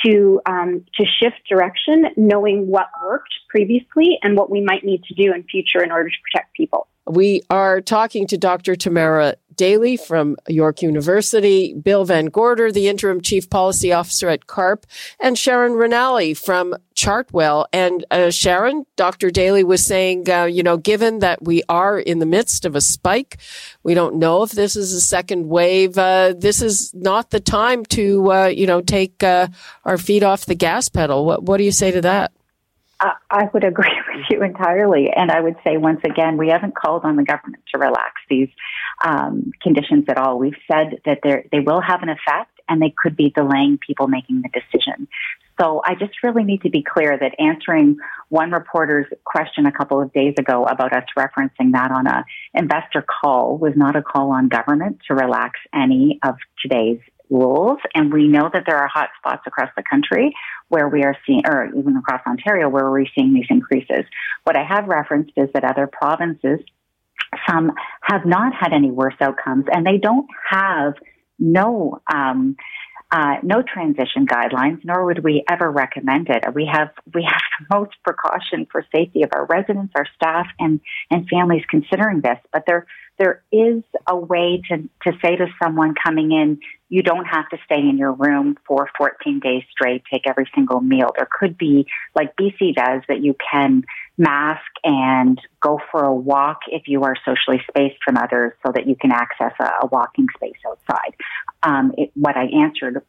to 0.06 0.42
um, 0.46 0.86
to 0.96 1.06
shift 1.06 1.48
direction, 1.48 2.06
knowing 2.18 2.68
what 2.68 2.88
worked 3.04 3.34
previously 3.50 4.18
and 4.22 4.36
what 4.36 4.50
we 4.50 4.62
might 4.62 4.84
need 4.84 5.04
to 5.06 5.14
do 5.14 5.34
in 5.34 5.44
future 5.44 5.84
in 5.84 5.92
order 5.92 6.10
to 6.10 6.16
protect 6.32 6.56
people. 6.56 6.88
We 7.06 7.42
are 7.50 7.82
talking 7.82 8.28
to 8.28 8.38
Dr. 8.38 8.76
Tamara 8.76 9.36
Daly 9.56 9.98
from 9.98 10.36
York 10.48 10.82
University, 10.82 11.74
Bill 11.74 12.06
Van 12.06 12.26
Gorder, 12.28 12.72
the 12.72 12.88
interim 12.88 13.22
chief 13.22 13.50
policy 13.50 13.92
officer 13.92 14.30
at 14.30 14.48
CARP, 14.48 14.86
and 15.20 15.38
Sharon 15.38 15.74
Ranalli 15.74 16.36
from 16.36 16.76
Chartwell. 16.96 17.66
And 17.74 18.06
uh, 18.10 18.32
Sharon, 18.32 18.86
Dr. 18.96 19.32
Daly 19.32 19.64
was 19.64 19.86
saying, 19.86 20.30
uh, 20.30 20.46
you 20.46 20.64
know, 20.64 20.78
given 20.78 21.20
that 21.20 21.44
we 21.44 21.62
are 21.70 22.00
in 22.00 22.20
the 22.20 22.26
midst 22.26 22.66
of 22.66 22.76
a 22.76 22.82
spike, 22.82 23.38
we 23.84 23.94
don't 23.94 24.16
know 24.16 24.44
if 24.44 24.52
this 24.52 24.76
is 24.76 24.94
a 24.94 25.02
second 25.02 25.50
wave. 25.50 25.98
Uh, 25.98 26.34
this 26.38 26.62
is 26.62 26.94
not 26.94 27.30
the 27.32 27.40
time 27.40 27.86
to, 27.86 28.32
uh, 28.32 28.46
you 28.48 28.66
know, 28.66 28.82
take 28.82 29.22
uh, 29.24 29.48
our 29.86 29.98
feet 29.98 30.24
off 30.24 30.46
the 30.46 30.56
gas 30.56 30.90
pedal. 30.90 31.26
What, 31.26 31.44
what 31.44 31.58
do 31.58 31.64
you 31.64 31.72
say 31.72 31.92
to 31.92 32.02
that? 32.02 32.32
I 33.30 33.50
would 33.54 33.64
agree 33.64 33.92
with 34.16 34.26
you 34.30 34.44
entirely. 34.44 35.10
And 35.16 35.32
I 35.32 35.42
would 35.42 35.56
say, 35.64 35.78
once 35.78 36.02
again, 36.04 36.38
we 36.38 36.50
haven't 36.50 36.76
called 36.76 37.04
on 37.04 37.16
the 37.16 37.24
government 37.24 37.64
to 37.74 37.80
relax 37.80 38.14
these 38.30 38.50
um, 39.04 39.52
conditions 39.62 40.06
at 40.08 40.18
all. 40.18 40.40
We've 40.40 40.54
said 40.72 41.02
that 41.06 41.20
they 41.24 41.60
will 41.60 41.82
have 41.82 42.04
an 42.04 42.10
effect 42.10 42.52
and 42.70 42.82
they 42.82 42.94
could 42.96 43.16
be 43.16 43.30
delaying 43.30 43.78
people 43.86 44.08
making 44.08 44.42
the 44.42 44.50
decision. 44.50 45.08
So 45.60 45.82
I 45.86 45.94
just 45.94 46.24
really 46.24 46.44
need 46.44 46.64
to 46.64 46.70
be 46.70 46.82
clear 46.82 47.18
that 47.18 47.36
answering 47.40 47.98
one 48.30 48.52
reporter's 48.52 49.06
question 49.24 49.68
a 49.68 49.72
couple 49.72 50.02
of 50.02 50.12
days 50.12 50.34
ago 50.40 50.64
about 50.64 50.94
us 50.94 51.04
referencing 51.18 51.74
that 51.74 51.92
on 51.92 52.08
a 52.08 52.26
investor 52.56 53.04
call 53.04 53.58
was 53.58 53.74
not 53.76 53.96
a 53.96 54.02
call 54.02 54.32
on 54.32 54.48
government 54.48 55.00
to 55.08 55.14
relax 55.14 55.60
any 55.74 56.20
of 56.24 56.36
today's 56.62 57.00
rules. 57.34 57.80
And 57.96 58.14
we 58.14 58.28
know 58.28 58.50
that 58.54 58.64
there 58.66 58.78
are 58.78 58.88
hot 58.88 59.10
spots 59.18 59.44
across 59.48 59.70
the 59.76 59.84
country 59.84 60.34
where 60.70 60.88
we 60.88 61.04
are 61.04 61.16
seeing, 61.26 61.42
or 61.46 61.66
even 61.76 61.98
across 61.98 62.22
Ontario, 62.26 62.70
where 62.70 62.90
we're 62.90 63.06
seeing 63.16 63.34
these 63.34 63.48
increases. 63.50 64.06
What 64.44 64.56
I 64.58 64.64
have 64.64 64.88
referenced 64.88 65.34
is 65.36 65.50
that 65.54 65.64
other 65.64 65.88
provinces, 65.88 66.60
some 67.50 67.72
have 68.04 68.26
not 68.26 68.54
had 68.54 68.74
any 68.74 68.92
worse 68.92 69.16
outcomes, 69.20 69.66
and 69.72 69.86
they 69.86 69.98
don't 69.98 70.28
have 70.50 70.94
no 71.40 72.02
um, 72.14 72.56
uh, 73.12 73.36
no 73.44 73.62
transition 73.62 74.26
guidelines, 74.26 74.80
nor 74.84 75.06
would 75.06 75.24
we 75.24 75.44
ever 75.48 75.70
recommend 75.70 76.30
it. 76.30 76.44
We 76.56 76.68
have 76.72 76.90
we 77.14 77.24
have 77.30 77.42
the 77.60 77.78
most 77.78 77.92
precaution 78.04 78.66
for 78.72 78.84
safety 78.94 79.22
of 79.22 79.30
our 79.34 79.46
residents, 79.46 79.94
our 79.96 80.08
staff, 80.16 80.48
and 80.60 80.80
and 81.12 81.28
families 81.28 81.64
considering 81.70 82.22
this. 82.22 82.40
But 82.52 82.64
there 82.66 82.88
there 83.20 83.44
is 83.52 83.84
a 84.08 84.16
way 84.16 84.62
to 84.70 84.78
to 85.04 85.18
say 85.24 85.36
to 85.36 85.48
someone 85.62 85.94
coming 86.04 86.32
in, 86.32 86.60
you 86.90 87.04
don't 87.04 87.26
have 87.26 87.48
to 87.50 87.58
stay 87.66 87.80
in 87.80 87.98
your 87.98 88.14
room 88.14 88.58
for 88.68 88.90
14 88.98 89.40
days 89.40 89.64
straight, 89.72 90.04
take 90.12 90.28
every 90.28 90.50
single 90.56 90.82
meal. 90.82 91.12
There 91.16 91.28
could 91.32 91.58
be 91.58 91.88
like 92.16 92.36
BC 92.36 92.76
does 92.76 93.02
that 93.08 93.22
you 93.22 93.36
can 93.52 93.84
mask 94.18 94.62
and 94.84 95.40
go 95.60 95.80
for 95.92 96.04
a 96.04 96.14
walk 96.14 96.62
if 96.68 96.84
you 96.88 97.04
are 97.04 97.16
socially 97.26 97.62
spaced 97.70 97.98
from 98.04 98.18
others, 98.18 98.54
so 98.66 98.72
that 98.74 98.88
you 98.88 98.96
can 98.96 99.12
access 99.12 99.54
a, 99.60 99.86
a 99.86 99.88
walking 99.88 100.28
space 100.36 100.58
outside 100.68 101.16
um, 101.64 101.94
it, 101.98 102.12
what 102.14 102.36
I 102.38 102.46
answered 102.46 103.02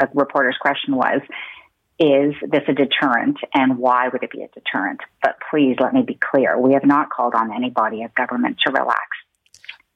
a 0.00 0.08
reporter's 0.14 0.56
question 0.60 0.96
was, 0.96 1.20
is 1.98 2.34
this 2.50 2.62
a 2.66 2.72
deterrent 2.72 3.38
and 3.54 3.78
why 3.78 4.08
would 4.08 4.22
it 4.22 4.30
be 4.30 4.42
a 4.42 4.48
deterrent? 4.48 5.00
But 5.22 5.36
please 5.50 5.76
let 5.80 5.92
me 5.92 6.02
be 6.02 6.18
clear. 6.18 6.58
We 6.58 6.72
have 6.72 6.84
not 6.84 7.10
called 7.10 7.34
on 7.34 7.54
any 7.54 7.70
body 7.70 8.02
of 8.02 8.14
government 8.14 8.58
to 8.66 8.72
relax 8.72 9.02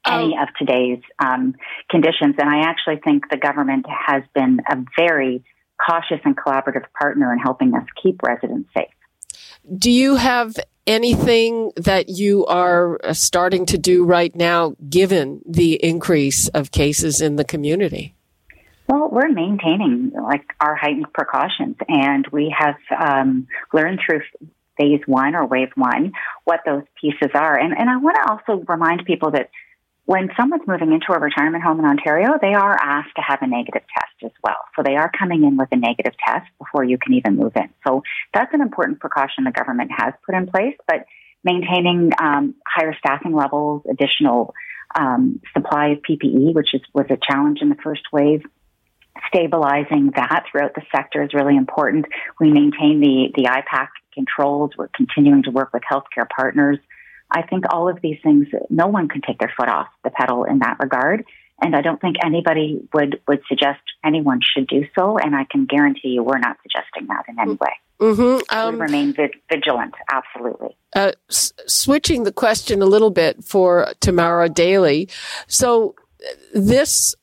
any 0.07 0.37
oh. 0.39 0.43
of 0.43 0.49
today's 0.59 1.03
um, 1.19 1.55
conditions. 1.91 2.37
And 2.39 2.49
I 2.49 2.69
actually 2.69 3.01
think 3.05 3.31
the 3.31 3.37
government 3.37 3.87
has 3.89 4.23
been 4.35 4.61
a 4.71 4.77
very 4.97 5.45
cautious 5.85 6.21
and 6.25 6.37
collaborative 6.37 6.85
partner 6.99 7.33
in 7.33 7.39
helping 7.39 7.75
us 7.75 7.85
keep 8.03 8.23
residents 8.23 8.69
safe. 8.77 8.89
Do 9.77 9.91
you 9.91 10.17
have 10.17 10.55
anything 10.87 11.73
that 11.77 12.09
you 12.09 12.47
are 12.47 12.99
uh, 13.03 13.13
starting 13.13 13.67
to 13.67 13.79
do 13.79 14.05
right 14.05 14.35
now, 14.35 14.77
given 14.89 15.43
the 15.47 15.75
increase 15.85 16.49
of 16.49 16.71
cases 16.71 17.21
in 17.21 17.37
the 17.37 17.45
community? 17.45 18.15
Well, 18.89 19.09
we're 19.11 19.29
maintaining 19.29 20.13
like 20.13 20.45
our 20.61 20.77
heightened 20.77 21.13
precautions, 21.13 21.77
and 21.89 22.27
we 22.31 22.55
have 22.57 22.77
um, 22.97 23.49
learned 23.73 23.99
through 24.07 24.21
phase 24.79 25.01
one 25.07 25.35
or 25.35 25.47
wave 25.47 25.71
one 25.75 26.13
what 26.45 26.61
those 26.65 26.85
pieces 27.01 27.31
are. 27.35 27.59
And, 27.59 27.77
and 27.77 27.91
I 27.91 27.97
want 27.97 28.17
to 28.23 28.31
also 28.31 28.65
remind 28.69 29.05
people 29.05 29.33
that 29.33 29.51
when 30.07 30.31
someone's 30.37 30.63
moving 30.67 30.93
into 30.93 31.13
a 31.13 31.19
retirement 31.19 31.65
home 31.65 31.81
in 31.81 31.85
Ontario, 31.85 32.39
they 32.41 32.55
are 32.55 32.77
asked 32.81 33.15
to 33.17 33.23
have 33.23 33.41
a 33.43 33.47
negative 33.47 33.83
test 33.93 34.15
as 34.25 34.31
well. 34.43 34.57
So 34.77 34.83
they 34.85 34.95
are 34.97 35.11
coming 35.11 35.43
in 35.45 35.57
with 35.57 35.69
a 35.73 35.77
negative 35.77 36.15
test 36.25 36.47
before 36.59 36.85
you 36.85 36.97
can 36.97 37.15
even 37.15 37.37
move 37.37 37.53
in. 37.57 37.69
So 37.87 38.03
that's 38.33 38.55
an 38.55 38.61
important 38.61 39.01
precaution 39.01 39.45
the 39.45 39.51
government 39.51 39.91
has 39.97 40.15
put 40.25 40.37
in 40.37 40.47
place, 40.47 40.77
but 40.87 41.07
maintaining 41.43 42.13
um, 42.23 42.55
higher 42.67 42.95
staffing 42.99 43.35
levels, 43.35 43.83
additional 43.91 44.55
um, 44.95 45.41
supply 45.53 45.89
of 45.89 45.99
PPE, 46.09 46.55
which 46.55 46.73
is, 46.73 46.83
was 46.95 47.07
a 47.11 47.17
challenge 47.17 47.59
in 47.61 47.69
the 47.69 47.77
first 47.83 48.03
wave, 48.13 48.43
stabilizing 49.27 50.13
that 50.15 50.45
throughout 50.51 50.75
the 50.75 50.83
sector 50.95 51.25
is 51.25 51.35
really 51.35 51.57
important. 51.57 52.07
We 52.41 52.53
maintain 52.53 53.01
the, 53.01 53.33
the 53.35 53.49
IPAC 53.49 53.89
controls. 54.15 54.71
We're 54.79 54.89
continuing 54.95 55.43
to 55.45 55.51
work 55.51 55.73
with 55.73 55.83
healthcare 55.91 56.29
partners. 56.29 56.79
I 57.31 57.43
think 57.43 57.65
all 57.71 57.89
of 57.89 58.01
these 58.03 58.19
things, 58.23 58.47
no 58.71 58.87
one 58.87 59.09
can 59.09 59.21
take 59.21 59.39
their 59.39 59.53
foot 59.57 59.69
off 59.69 59.89
the 60.05 60.11
pedal 60.11 60.45
in 60.45 60.61
that 60.61 60.79
regard. 60.81 61.25
And 61.61 61.75
I 61.75 61.81
don't 61.81 62.01
think 62.01 62.17
anybody 62.23 62.87
would, 62.93 63.21
would 63.27 63.41
suggest 63.49 63.81
anyone 64.05 64.41
should 64.43 64.67
do 64.67 64.85
so. 64.97 65.19
And 65.19 65.35
I 65.35 65.47
can 65.51 65.65
guarantee 65.65 66.09
you 66.09 66.23
we're 66.23 66.39
not 66.39 66.59
suggesting 66.63 67.07
that 67.09 67.25
in 67.29 67.39
any 67.41 67.55
way. 67.55 67.73
Mm-hmm. 67.99 68.57
Um, 68.57 68.75
we 68.75 68.81
remain 68.81 69.15
vigilant, 69.51 69.95
absolutely. 70.11 70.77
Uh, 70.95 71.13
s- 71.31 71.55
switching 71.67 72.25
the 72.25 72.33
question 72.33 72.83
a 72.83 72.87
little 72.87 73.11
bit 73.11 73.43
for 73.43 73.93
Tamara 74.01 74.51
Daly. 74.51 75.09
So 75.47 75.95
this 76.55 77.15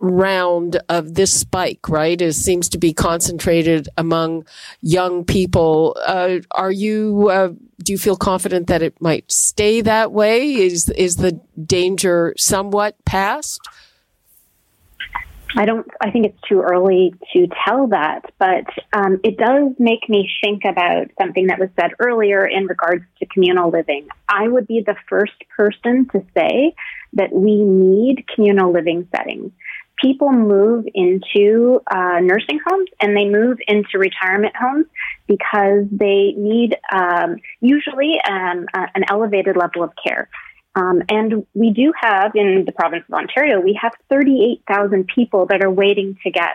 round 0.00 0.80
of 0.88 1.14
this 1.14 1.32
spike, 1.32 1.88
right, 1.88 2.20
is 2.20 2.42
seems 2.42 2.68
to 2.70 2.78
be 2.78 2.92
concentrated 2.92 3.88
among 3.96 4.46
young 4.80 5.24
people. 5.24 5.96
Uh, 6.06 6.38
are 6.52 6.72
you? 6.72 7.28
Uh, 7.30 7.52
do 7.82 7.92
you 7.92 7.98
feel 7.98 8.16
confident 8.16 8.66
that 8.68 8.82
it 8.82 9.00
might 9.00 9.30
stay 9.30 9.80
that 9.80 10.12
way? 10.12 10.54
Is 10.54 10.88
is 10.90 11.16
the 11.16 11.40
danger 11.64 12.34
somewhat 12.36 12.96
past? 13.04 13.60
I 15.56 15.64
don't. 15.64 15.86
I 16.00 16.10
think 16.10 16.26
it's 16.26 16.40
too 16.48 16.60
early 16.60 17.14
to 17.32 17.48
tell 17.66 17.88
that, 17.88 18.26
but 18.38 18.66
um, 18.92 19.18
it 19.24 19.38
does 19.38 19.72
make 19.78 20.08
me 20.08 20.28
think 20.44 20.62
about 20.64 21.06
something 21.20 21.46
that 21.46 21.58
was 21.58 21.70
said 21.80 21.92
earlier 21.98 22.46
in 22.46 22.66
regards 22.66 23.04
to 23.18 23.26
communal 23.26 23.70
living. 23.70 24.08
I 24.28 24.46
would 24.46 24.66
be 24.66 24.82
the 24.84 24.96
first 25.08 25.32
person 25.56 26.06
to 26.12 26.22
say 26.36 26.74
that 27.14 27.32
we 27.32 27.62
need 27.62 28.26
communal 28.34 28.72
living 28.72 29.08
settings 29.16 29.52
people 30.00 30.32
move 30.32 30.84
into 30.94 31.80
uh, 31.90 32.20
nursing 32.20 32.60
homes 32.66 32.88
and 33.00 33.16
they 33.16 33.26
move 33.26 33.58
into 33.66 33.98
retirement 33.98 34.54
homes 34.56 34.86
because 35.26 35.84
they 35.90 36.34
need 36.36 36.76
um, 36.92 37.36
usually 37.60 38.16
um, 38.28 38.66
an 38.74 39.04
elevated 39.08 39.56
level 39.56 39.82
of 39.82 39.92
care. 40.02 40.28
Um, 40.74 41.02
and 41.08 41.46
we 41.54 41.70
do 41.70 41.92
have 42.00 42.32
in 42.34 42.64
the 42.64 42.72
province 42.72 43.04
of 43.08 43.14
Ontario, 43.14 43.60
we 43.60 43.78
have 43.80 43.92
38,000 44.10 45.08
people 45.12 45.46
that 45.46 45.64
are 45.64 45.70
waiting 45.70 46.16
to 46.22 46.30
get 46.30 46.54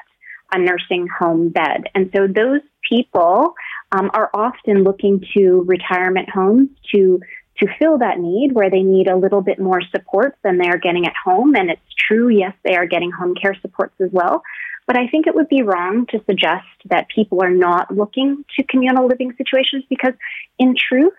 a 0.54 0.60
nursing 0.60 1.08
home 1.08 1.50
bed. 1.50 1.90
And 1.94 2.10
so 2.16 2.28
those 2.28 2.62
people 2.90 3.54
um, 3.92 4.12
are 4.14 4.30
often 4.34 4.84
looking 4.84 5.24
to 5.36 5.64
retirement 5.68 6.30
homes 6.30 6.70
to 6.94 7.20
to 7.60 7.68
fill 7.80 8.00
that 8.00 8.20
need 8.20 8.54
where 8.54 8.70
they 8.70 8.82
need 8.82 9.08
a 9.08 9.16
little 9.16 9.42
bit 9.42 9.60
more 9.60 9.82
support 9.82 10.38
than 10.44 10.58
they 10.58 10.68
are 10.68 10.78
getting 10.78 11.06
at 11.06 11.14
home. 11.24 11.56
And 11.56 11.70
it's 11.70 11.82
true, 12.08 12.30
yes, 12.30 12.54
they 12.64 12.76
are 12.76 12.88
getting 12.88 13.12
home 13.12 13.36
care 13.36 13.56
supports 13.62 13.96
as 14.02 14.10
well. 14.12 14.42
But 14.86 14.98
I 14.98 15.08
think 15.08 15.28
it 15.28 15.36
would 15.36 15.50
be 15.50 15.62
wrong 15.62 16.06
to 16.08 16.22
suggest 16.26 16.66
that 16.86 17.08
people 17.08 17.42
are 17.42 17.52
not 17.52 17.96
looking 17.96 18.44
to 18.58 18.64
communal 18.64 19.08
living 19.08 19.34
situations 19.38 19.86
because, 19.90 20.14
in 20.60 20.76
truth, 20.76 21.14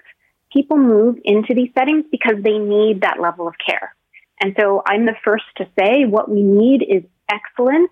people 0.52 0.76
move 0.76 1.18
into 1.24 1.54
these 1.54 1.70
settings 1.76 2.04
because 2.10 2.42
they 2.42 2.58
need 2.58 3.00
that 3.00 3.20
level 3.20 3.48
of 3.48 3.54
care. 3.64 3.94
And 4.40 4.54
so 4.58 4.82
I'm 4.86 5.06
the 5.06 5.16
first 5.24 5.44
to 5.56 5.66
say 5.78 6.04
what 6.04 6.30
we 6.30 6.42
need 6.42 6.82
is 6.82 7.04
excellent 7.30 7.90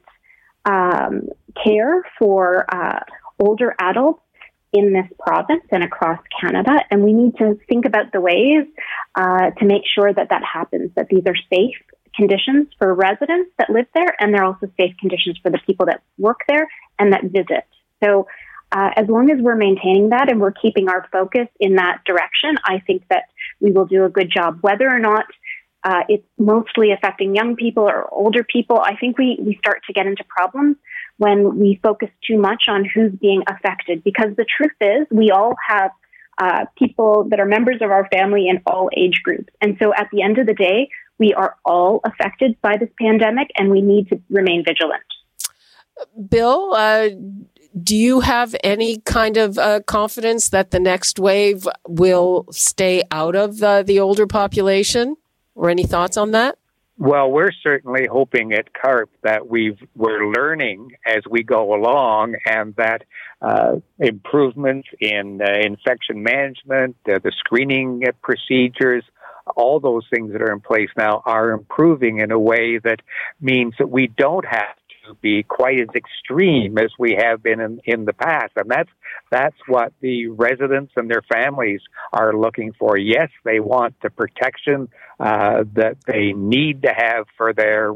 um, 0.65 1.29
care 1.65 2.05
for 2.19 2.67
uh, 2.73 3.01
older 3.39 3.75
adults 3.79 4.22
in 4.73 4.93
this 4.93 5.07
province 5.19 5.65
and 5.71 5.83
across 5.83 6.19
Canada. 6.41 6.73
And 6.91 7.03
we 7.03 7.13
need 7.13 7.37
to 7.37 7.59
think 7.69 7.85
about 7.85 8.13
the 8.13 8.21
ways 8.21 8.67
uh, 9.15 9.51
to 9.59 9.65
make 9.65 9.83
sure 9.95 10.13
that 10.13 10.31
that 10.31 10.43
happens, 10.43 10.91
that 10.97 11.09
these 11.09 11.25
are 11.27 11.37
safe 11.53 11.77
conditions 12.15 12.69
for 12.79 12.95
residents 12.95 13.51
that 13.59 13.71
live 13.71 13.87
there, 13.95 14.15
and 14.19 14.35
they're 14.35 14.45
also 14.45 14.71
safe 14.79 14.95
conditions 15.01 15.39
for 15.43 15.51
the 15.51 15.59
people 15.67 15.87
that 15.87 16.03
work 16.19 16.41
there 16.49 16.69
and 16.99 17.13
that 17.13 17.25
visit. 17.25 17.67
So, 18.03 18.27
uh, 18.71 18.91
as 18.97 19.07
long 19.07 19.31
as 19.31 19.37
we're 19.39 19.57
maintaining 19.57 20.09
that 20.11 20.31
and 20.31 20.41
we're 20.41 20.53
keeping 20.53 20.89
our 20.89 21.07
focus 21.13 21.47
in 21.61 21.75
that 21.75 21.99
direction, 22.07 22.57
I 22.65 22.81
think 22.87 23.03
that 23.11 23.25
we 23.61 23.71
will 23.71 23.85
do 23.85 24.05
a 24.05 24.09
good 24.09 24.31
job. 24.35 24.59
Whether 24.63 24.89
or 24.89 24.99
not 24.99 25.27
uh, 25.85 26.05
it's 26.09 26.27
mostly 26.39 26.91
affecting 26.93 27.35
young 27.35 27.55
people 27.55 27.83
or 27.83 28.13
older 28.13 28.45
people, 28.45 28.81
I 28.81 28.97
think 28.97 29.19
we, 29.19 29.39
we 29.45 29.57
start 29.59 29.83
to 29.87 29.93
get 29.93 30.07
into 30.07 30.25
problems 30.25 30.77
when 31.23 31.59
we 31.59 31.79
focus 31.83 32.11
too 32.27 32.37
much 32.37 32.65
on 32.69 32.85
who's 32.85 33.13
being 33.13 33.43
affected. 33.49 34.03
Because 34.03 34.31
the 34.37 34.45
truth 34.57 34.77
is, 34.81 35.07
we 35.11 35.31
all 35.31 35.55
have 35.69 35.91
uh, 36.39 36.65
people 36.77 37.27
that 37.31 37.39
are 37.39 37.47
members 37.47 37.79
of 37.81 37.91
our 37.91 38.09
family 38.13 38.49
in 38.49 38.61
all 38.67 38.91
age 38.97 39.21
groups. 39.23 39.51
And 39.61 39.77
so 39.81 39.95
at 39.95 40.09
the 40.13 40.23
end 40.23 40.39
of 40.39 40.47
the 40.47 40.55
day, 40.55 40.89
we 41.19 41.33
are 41.33 41.57
all 41.65 42.01
affected 42.05 42.61
by 42.61 42.77
this 42.77 42.89
pandemic 42.99 43.49
and 43.57 43.71
we 43.71 43.81
need 43.81 44.09
to 44.09 44.21
remain 44.31 44.65
vigilant. 44.65 45.03
Bill, 46.29 46.75
uh, 46.75 47.11
do 47.81 47.95
you 47.95 48.21
have 48.21 48.57
any 48.65 48.99
kind 48.99 49.37
of 49.37 49.59
uh, 49.59 49.81
confidence 49.87 50.49
that 50.49 50.73
the 50.73 50.81
next 50.81 51.21
wave 51.21 51.69
will 51.87 52.47
stay 52.51 53.05
out 53.13 53.37
of 53.37 53.59
the 53.59 54.01
older 54.01 54.27
population? 54.27 55.17
Or 55.55 55.69
any 55.69 55.85
thoughts 55.85 56.17
on 56.17 56.31
that? 56.31 56.57
Well, 56.99 57.31
we're 57.31 57.53
certainly 57.53 58.07
hoping 58.11 58.53
at 58.53 58.73
CARP 58.75 59.09
that 59.23 59.49
we 59.49 59.71
are 59.99 60.27
learning 60.31 60.93
as 61.07 61.23
we 61.29 61.43
go 61.43 61.75
along 61.75 62.37
and 62.45 62.77
that 62.77 63.05
uh, 63.41 63.77
improvements 63.99 64.89
in 65.01 65.41
uh, 65.43 65.51
infection 65.65 66.23
management, 66.23 66.97
uh, 67.09 67.19
the 67.19 67.33
screening 67.39 68.03
procedures, 68.23 69.05
all 69.57 69.81
those 69.81 70.07
things 70.13 70.33
that 70.33 70.43
are 70.43 70.53
in 70.53 70.61
place 70.61 70.91
now 70.97 71.23
are 71.25 71.51
improving 71.51 72.21
in 72.21 72.31
a 72.31 72.39
way 72.39 72.79
that 72.79 73.01
means 73.41 73.75
that 73.79 73.91
we 73.91 74.07
don't 74.07 74.45
have 74.47 74.77
to 75.07 75.15
be 75.15 75.43
quite 75.43 75.81
as 75.81 75.89
extreme 75.95 76.79
as 76.79 76.91
we 76.99 77.17
have 77.19 77.43
been 77.43 77.61
in, 77.61 77.81
in 77.85 78.05
the 78.05 78.13
past. 78.13 78.53
And 78.57 78.71
that's, 78.71 78.91
that's 79.31 79.57
what 79.67 79.93
the 80.01 80.29
residents 80.29 80.93
and 80.97 81.11
their 81.11 81.23
families 81.33 81.81
are 82.13 82.33
looking 82.35 82.73
for. 82.79 82.97
Yes, 82.97 83.31
they 83.45 83.61
want 83.61 83.95
the 84.03 84.11
protection 84.11 84.89
uh, 85.21 85.65
that 85.75 85.97
they 86.07 86.33
need 86.33 86.83
to 86.83 86.93
have 86.95 87.27
for 87.37 87.53
their, 87.53 87.93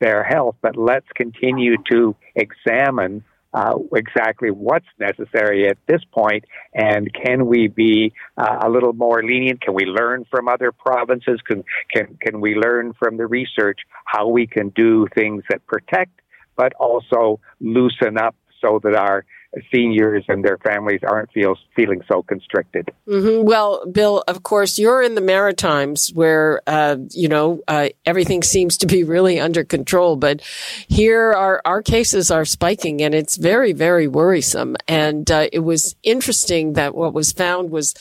their 0.00 0.24
health, 0.24 0.56
but 0.62 0.76
let's 0.76 1.08
continue 1.14 1.76
to 1.90 2.16
examine 2.34 3.24
uh, 3.54 3.78
exactly 3.94 4.50
what's 4.50 4.86
necessary 4.98 5.68
at 5.68 5.78
this 5.86 6.02
point, 6.12 6.44
and 6.74 7.08
can 7.14 7.46
we 7.46 7.68
be 7.68 8.12
uh, 8.36 8.58
a 8.62 8.68
little 8.68 8.92
more 8.92 9.22
lenient? 9.22 9.60
Can 9.60 9.74
we 9.74 9.84
learn 9.84 10.24
from 10.28 10.48
other 10.48 10.72
provinces? 10.72 11.40
Can 11.46 11.62
can 11.88 12.18
can 12.20 12.40
we 12.40 12.56
learn 12.56 12.94
from 12.98 13.16
the 13.16 13.28
research 13.28 13.78
how 14.06 14.26
we 14.26 14.48
can 14.48 14.70
do 14.70 15.06
things 15.14 15.44
that 15.48 15.64
protect 15.68 16.20
but 16.56 16.72
also 16.74 17.40
loosen 17.60 18.18
up 18.18 18.34
so 18.60 18.80
that 18.82 18.94
our 18.94 19.24
seniors 19.72 20.24
and 20.28 20.44
their 20.44 20.58
families 20.58 21.00
aren't 21.06 21.30
feel, 21.32 21.56
feeling 21.76 22.02
so 22.08 22.22
constricted. 22.22 22.90
Mm-hmm. 23.06 23.46
Well, 23.46 23.86
Bill, 23.86 24.24
of 24.26 24.42
course, 24.42 24.78
you're 24.78 25.02
in 25.02 25.14
the 25.14 25.20
Maritimes 25.20 26.12
where, 26.12 26.60
uh, 26.66 26.96
you 27.10 27.28
know, 27.28 27.60
uh, 27.68 27.90
everything 28.04 28.42
seems 28.42 28.76
to 28.78 28.86
be 28.86 29.04
really 29.04 29.38
under 29.38 29.64
control. 29.64 30.16
But 30.16 30.42
here, 30.88 31.32
our, 31.32 31.62
our 31.64 31.82
cases 31.82 32.30
are 32.30 32.44
spiking 32.44 33.02
and 33.02 33.14
it's 33.14 33.36
very, 33.36 33.72
very 33.72 34.08
worrisome. 34.08 34.76
And 34.88 35.30
uh, 35.30 35.48
it 35.52 35.60
was 35.60 35.94
interesting 36.02 36.74
that 36.74 36.94
what 36.94 37.14
was 37.14 37.32
found 37.32 37.70
was 37.70 37.94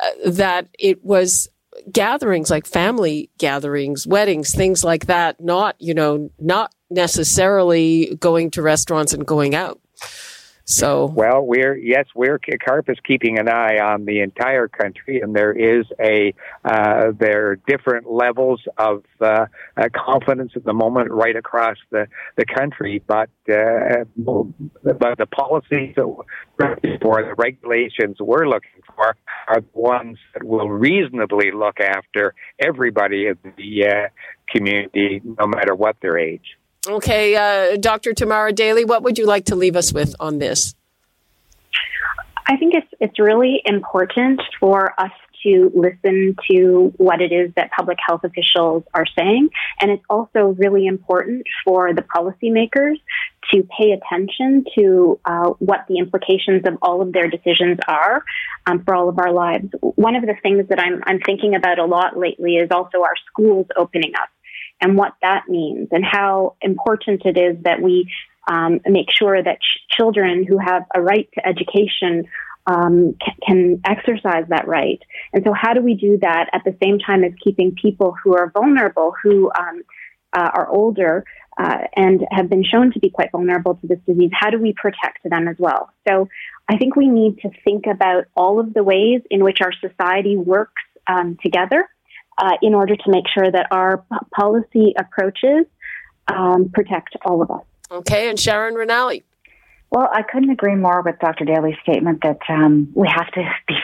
uh, 0.00 0.30
that 0.30 0.68
it 0.78 1.04
was 1.04 1.48
gatherings 1.90 2.50
like 2.50 2.66
family 2.66 3.30
gatherings, 3.38 4.06
weddings, 4.06 4.54
things 4.54 4.84
like 4.84 5.06
that, 5.06 5.40
not, 5.40 5.74
you 5.78 5.94
know, 5.94 6.30
not 6.38 6.72
necessarily 6.92 8.16
going 8.16 8.50
to 8.52 8.62
restaurants 8.62 9.12
and 9.12 9.26
going 9.26 9.54
out. 9.54 9.80
So 10.64 11.06
well, 11.06 11.42
we're 11.42 11.76
yes, 11.76 12.06
we're 12.14 12.38
CARP 12.38 12.88
is 12.88 12.98
keeping 13.04 13.38
an 13.38 13.48
eye 13.48 13.78
on 13.78 14.04
the 14.04 14.20
entire 14.20 14.68
country, 14.68 15.20
and 15.20 15.34
there 15.34 15.52
is 15.52 15.86
a 16.00 16.32
uh, 16.64 17.10
there 17.18 17.50
are 17.50 17.56
different 17.56 18.10
levels 18.10 18.62
of 18.78 19.02
uh, 19.20 19.46
uh, 19.76 19.88
confidence 19.94 20.52
at 20.54 20.64
the 20.64 20.72
moment 20.72 21.10
right 21.10 21.34
across 21.34 21.76
the 21.90 22.06
the 22.36 22.44
country. 22.44 23.02
But 23.04 23.30
uh, 23.50 24.04
but 24.16 25.18
the 25.18 25.26
policies 25.26 25.94
for 25.96 26.24
the 27.22 27.34
regulations 27.36 28.18
we're 28.20 28.46
looking 28.46 28.82
for 28.94 29.16
are 29.48 29.60
the 29.60 29.66
ones 29.74 30.18
that 30.32 30.44
will 30.44 30.70
reasonably 30.70 31.50
look 31.50 31.80
after 31.80 32.34
everybody 32.64 33.26
in 33.26 33.36
the 33.56 33.86
uh, 33.88 34.08
community, 34.48 35.20
no 35.24 35.48
matter 35.48 35.74
what 35.74 35.96
their 36.00 36.16
age. 36.16 36.56
Okay, 36.88 37.36
uh, 37.36 37.76
Dr. 37.76 38.12
Tamara 38.12 38.52
Daly, 38.52 38.84
what 38.84 39.04
would 39.04 39.16
you 39.16 39.26
like 39.26 39.44
to 39.46 39.54
leave 39.54 39.76
us 39.76 39.92
with 39.92 40.16
on 40.18 40.38
this? 40.38 40.74
I 42.46 42.56
think 42.56 42.74
it's 42.74 42.88
it's 42.98 43.18
really 43.20 43.62
important 43.64 44.42
for 44.58 44.98
us 45.00 45.12
to 45.44 45.72
listen 45.74 46.36
to 46.50 46.92
what 46.96 47.20
it 47.20 47.32
is 47.32 47.52
that 47.56 47.70
public 47.76 47.98
health 48.04 48.22
officials 48.24 48.84
are 48.94 49.06
saying, 49.16 49.48
and 49.80 49.90
it's 49.90 50.02
also 50.10 50.56
really 50.58 50.86
important 50.86 51.46
for 51.64 51.94
the 51.94 52.02
policymakers 52.02 52.96
to 53.52 53.66
pay 53.78 53.92
attention 53.92 54.64
to 54.76 55.18
uh, 55.24 55.50
what 55.58 55.84
the 55.88 55.98
implications 55.98 56.62
of 56.64 56.78
all 56.82 57.00
of 57.00 57.12
their 57.12 57.28
decisions 57.28 57.78
are 57.86 58.24
um, 58.66 58.82
for 58.84 58.94
all 58.94 59.08
of 59.08 59.18
our 59.18 59.32
lives. 59.32 59.68
One 59.80 60.16
of 60.16 60.22
the 60.22 60.34
things 60.42 60.68
that 60.68 60.80
I'm 60.80 61.02
I'm 61.06 61.20
thinking 61.20 61.54
about 61.54 61.78
a 61.78 61.84
lot 61.84 62.18
lately 62.18 62.56
is 62.56 62.70
also 62.70 63.02
our 63.02 63.14
schools 63.30 63.66
opening 63.76 64.12
up 64.20 64.28
and 64.82 64.96
what 64.96 65.14
that 65.22 65.44
means 65.48 65.88
and 65.92 66.04
how 66.04 66.56
important 66.60 67.22
it 67.24 67.38
is 67.38 67.56
that 67.62 67.80
we 67.80 68.10
um, 68.50 68.80
make 68.86 69.06
sure 69.16 69.42
that 69.42 69.58
ch- 69.60 69.96
children 69.96 70.44
who 70.44 70.58
have 70.58 70.84
a 70.94 71.00
right 71.00 71.28
to 71.34 71.46
education 71.46 72.24
um, 72.66 73.16
can, 73.24 73.34
can 73.46 73.80
exercise 73.84 74.44
that 74.48 74.66
right. 74.66 75.00
And 75.32 75.44
so, 75.44 75.52
how 75.52 75.72
do 75.72 75.80
we 75.80 75.94
do 75.94 76.18
that 76.22 76.50
at 76.52 76.62
the 76.64 76.76
same 76.82 76.98
time 76.98 77.24
as 77.24 77.32
keeping 77.42 77.74
people 77.80 78.14
who 78.22 78.36
are 78.36 78.50
vulnerable, 78.50 79.14
who 79.22 79.50
um, 79.58 79.82
uh, 80.32 80.50
are 80.54 80.68
older, 80.68 81.24
uh, 81.58 81.78
and 81.96 82.24
have 82.30 82.48
been 82.48 82.64
shown 82.64 82.92
to 82.92 83.00
be 83.00 83.10
quite 83.10 83.32
vulnerable 83.32 83.74
to 83.76 83.86
this 83.86 83.98
disease? 84.06 84.30
How 84.32 84.50
do 84.50 84.58
we 84.58 84.72
protect 84.74 85.18
them 85.24 85.48
as 85.48 85.56
well? 85.58 85.90
So, 86.08 86.28
I 86.68 86.76
think 86.76 86.94
we 86.96 87.08
need 87.08 87.38
to 87.38 87.50
think 87.64 87.86
about 87.86 88.24
all 88.36 88.60
of 88.60 88.74
the 88.74 88.84
ways 88.84 89.22
in 89.30 89.42
which 89.42 89.58
our 89.60 89.72
society 89.72 90.36
works 90.36 90.82
um, 91.08 91.36
together 91.42 91.88
uh, 92.38 92.56
in 92.62 92.74
order 92.74 92.96
to 92.96 93.10
make 93.10 93.24
sure 93.32 93.50
that 93.50 93.66
our 93.70 93.98
p- 93.98 94.16
policy 94.34 94.94
approaches 94.98 95.66
um, 96.28 96.70
protect 96.72 97.16
all 97.24 97.42
of 97.42 97.50
us. 97.50 97.62
Okay, 97.90 98.28
and 98.28 98.38
Sharon 98.38 98.74
Ranalli. 98.74 99.22
Well, 99.90 100.08
I 100.10 100.22
couldn't 100.22 100.48
agree 100.48 100.74
more 100.74 101.02
with 101.02 101.18
Dr. 101.18 101.44
Daly's 101.44 101.76
statement 101.82 102.22
that 102.22 102.38
um, 102.48 102.90
we 102.94 103.06
have 103.14 103.30
to 103.32 103.42
be 103.68 103.74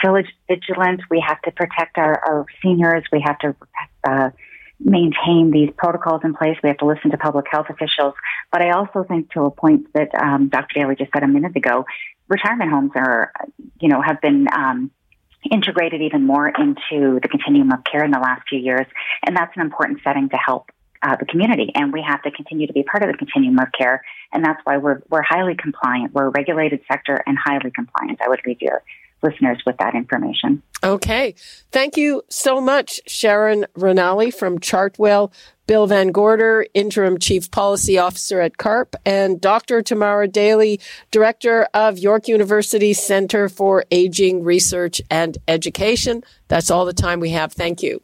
vigilant. 0.48 1.02
We 1.10 1.22
have 1.26 1.40
to 1.42 1.50
protect 1.50 1.98
our, 1.98 2.18
our 2.26 2.46
seniors. 2.62 3.04
We 3.12 3.22
have 3.26 3.38
to 3.40 3.54
uh, 4.08 4.30
maintain 4.80 5.50
these 5.50 5.68
protocols 5.76 6.22
in 6.24 6.34
place. 6.34 6.56
We 6.62 6.70
have 6.70 6.78
to 6.78 6.86
listen 6.86 7.10
to 7.10 7.18
public 7.18 7.44
health 7.50 7.66
officials. 7.68 8.14
But 8.50 8.62
I 8.62 8.70
also 8.70 9.04
think, 9.06 9.30
to 9.32 9.42
a 9.42 9.50
point 9.50 9.92
that 9.92 10.08
um, 10.14 10.48
Dr. 10.48 10.80
Daly 10.80 10.96
just 10.96 11.12
said 11.12 11.24
a 11.24 11.28
minute 11.28 11.54
ago, 11.54 11.84
retirement 12.28 12.70
homes 12.70 12.92
are, 12.94 13.30
you 13.78 13.88
know, 13.88 14.00
have 14.00 14.22
been 14.22 14.46
um, 14.50 14.90
integrated 15.50 16.02
even 16.02 16.26
more 16.26 16.48
into 16.48 17.20
the 17.20 17.28
continuum 17.28 17.72
of 17.72 17.84
care 17.84 18.04
in 18.04 18.10
the 18.10 18.18
last 18.18 18.48
few 18.48 18.58
years, 18.58 18.86
and 19.26 19.36
that's 19.36 19.54
an 19.56 19.62
important 19.62 20.00
setting 20.02 20.28
to 20.28 20.36
help 20.36 20.70
uh, 21.02 21.16
the 21.16 21.26
community, 21.26 21.70
and 21.74 21.92
we 21.92 22.02
have 22.02 22.22
to 22.22 22.30
continue 22.30 22.66
to 22.66 22.72
be 22.72 22.82
part 22.82 23.02
of 23.02 23.10
the 23.10 23.16
continuum 23.16 23.58
of 23.58 23.68
care, 23.76 24.02
and 24.32 24.44
that's 24.44 24.60
why 24.64 24.76
we're 24.76 25.00
we're 25.08 25.22
highly 25.22 25.54
compliant. 25.54 26.12
We're 26.12 26.26
a 26.26 26.30
regulated 26.30 26.80
sector 26.90 27.22
and 27.26 27.38
highly 27.38 27.70
compliant. 27.70 28.20
I 28.24 28.28
would 28.28 28.40
leave 28.46 28.60
your 28.60 28.82
listeners 29.22 29.58
with 29.66 29.76
that 29.78 29.94
information. 29.94 30.62
Okay, 30.82 31.34
thank 31.72 31.96
you 31.96 32.22
so 32.28 32.60
much, 32.60 33.00
Sharon 33.06 33.66
Ranalli 33.76 34.32
from 34.32 34.58
Chartwell, 34.58 35.32
Bill 35.68 35.86
Van 35.86 36.12
Gorder, 36.12 36.66
Interim 36.72 37.18
Chief 37.18 37.50
Policy 37.50 37.98
Officer 37.98 38.40
at 38.40 38.56
CARP, 38.56 38.96
and 39.04 39.38
Dr. 39.38 39.82
Tamara 39.82 40.26
Daly, 40.26 40.80
Director 41.10 41.68
of 41.74 41.98
York 41.98 42.26
University 42.26 42.94
Center 42.94 43.50
for 43.50 43.84
Aging 43.90 44.42
Research 44.42 45.02
and 45.10 45.36
Education. 45.46 46.24
That's 46.48 46.70
all 46.70 46.86
the 46.86 46.94
time 46.94 47.20
we 47.20 47.30
have. 47.30 47.52
Thank 47.52 47.82
you. 47.82 48.00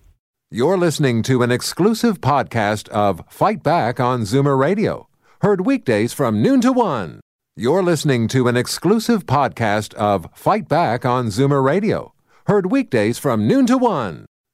You're 0.50 0.76
listening 0.76 1.22
to 1.22 1.42
an 1.42 1.50
exclusive 1.50 2.20
podcast 2.20 2.90
of 2.90 3.22
Fight 3.30 3.62
Back 3.62 3.98
on 3.98 4.20
Zoomer 4.20 4.58
Radio, 4.58 5.08
heard 5.40 5.64
weekdays 5.64 6.12
from 6.12 6.42
noon 6.42 6.60
to 6.60 6.70
one. 6.70 7.20
You're 7.56 7.82
listening 7.82 8.28
to 8.28 8.46
an 8.46 8.58
exclusive 8.58 9.24
podcast 9.24 9.94
of 9.94 10.28
Fight 10.34 10.68
Back 10.68 11.06
on 11.06 11.28
Zoomer 11.28 11.64
Radio, 11.64 12.12
heard 12.46 12.70
weekdays 12.70 13.18
from 13.18 13.48
noon 13.48 13.64
to 13.66 13.78
one. 13.78 14.26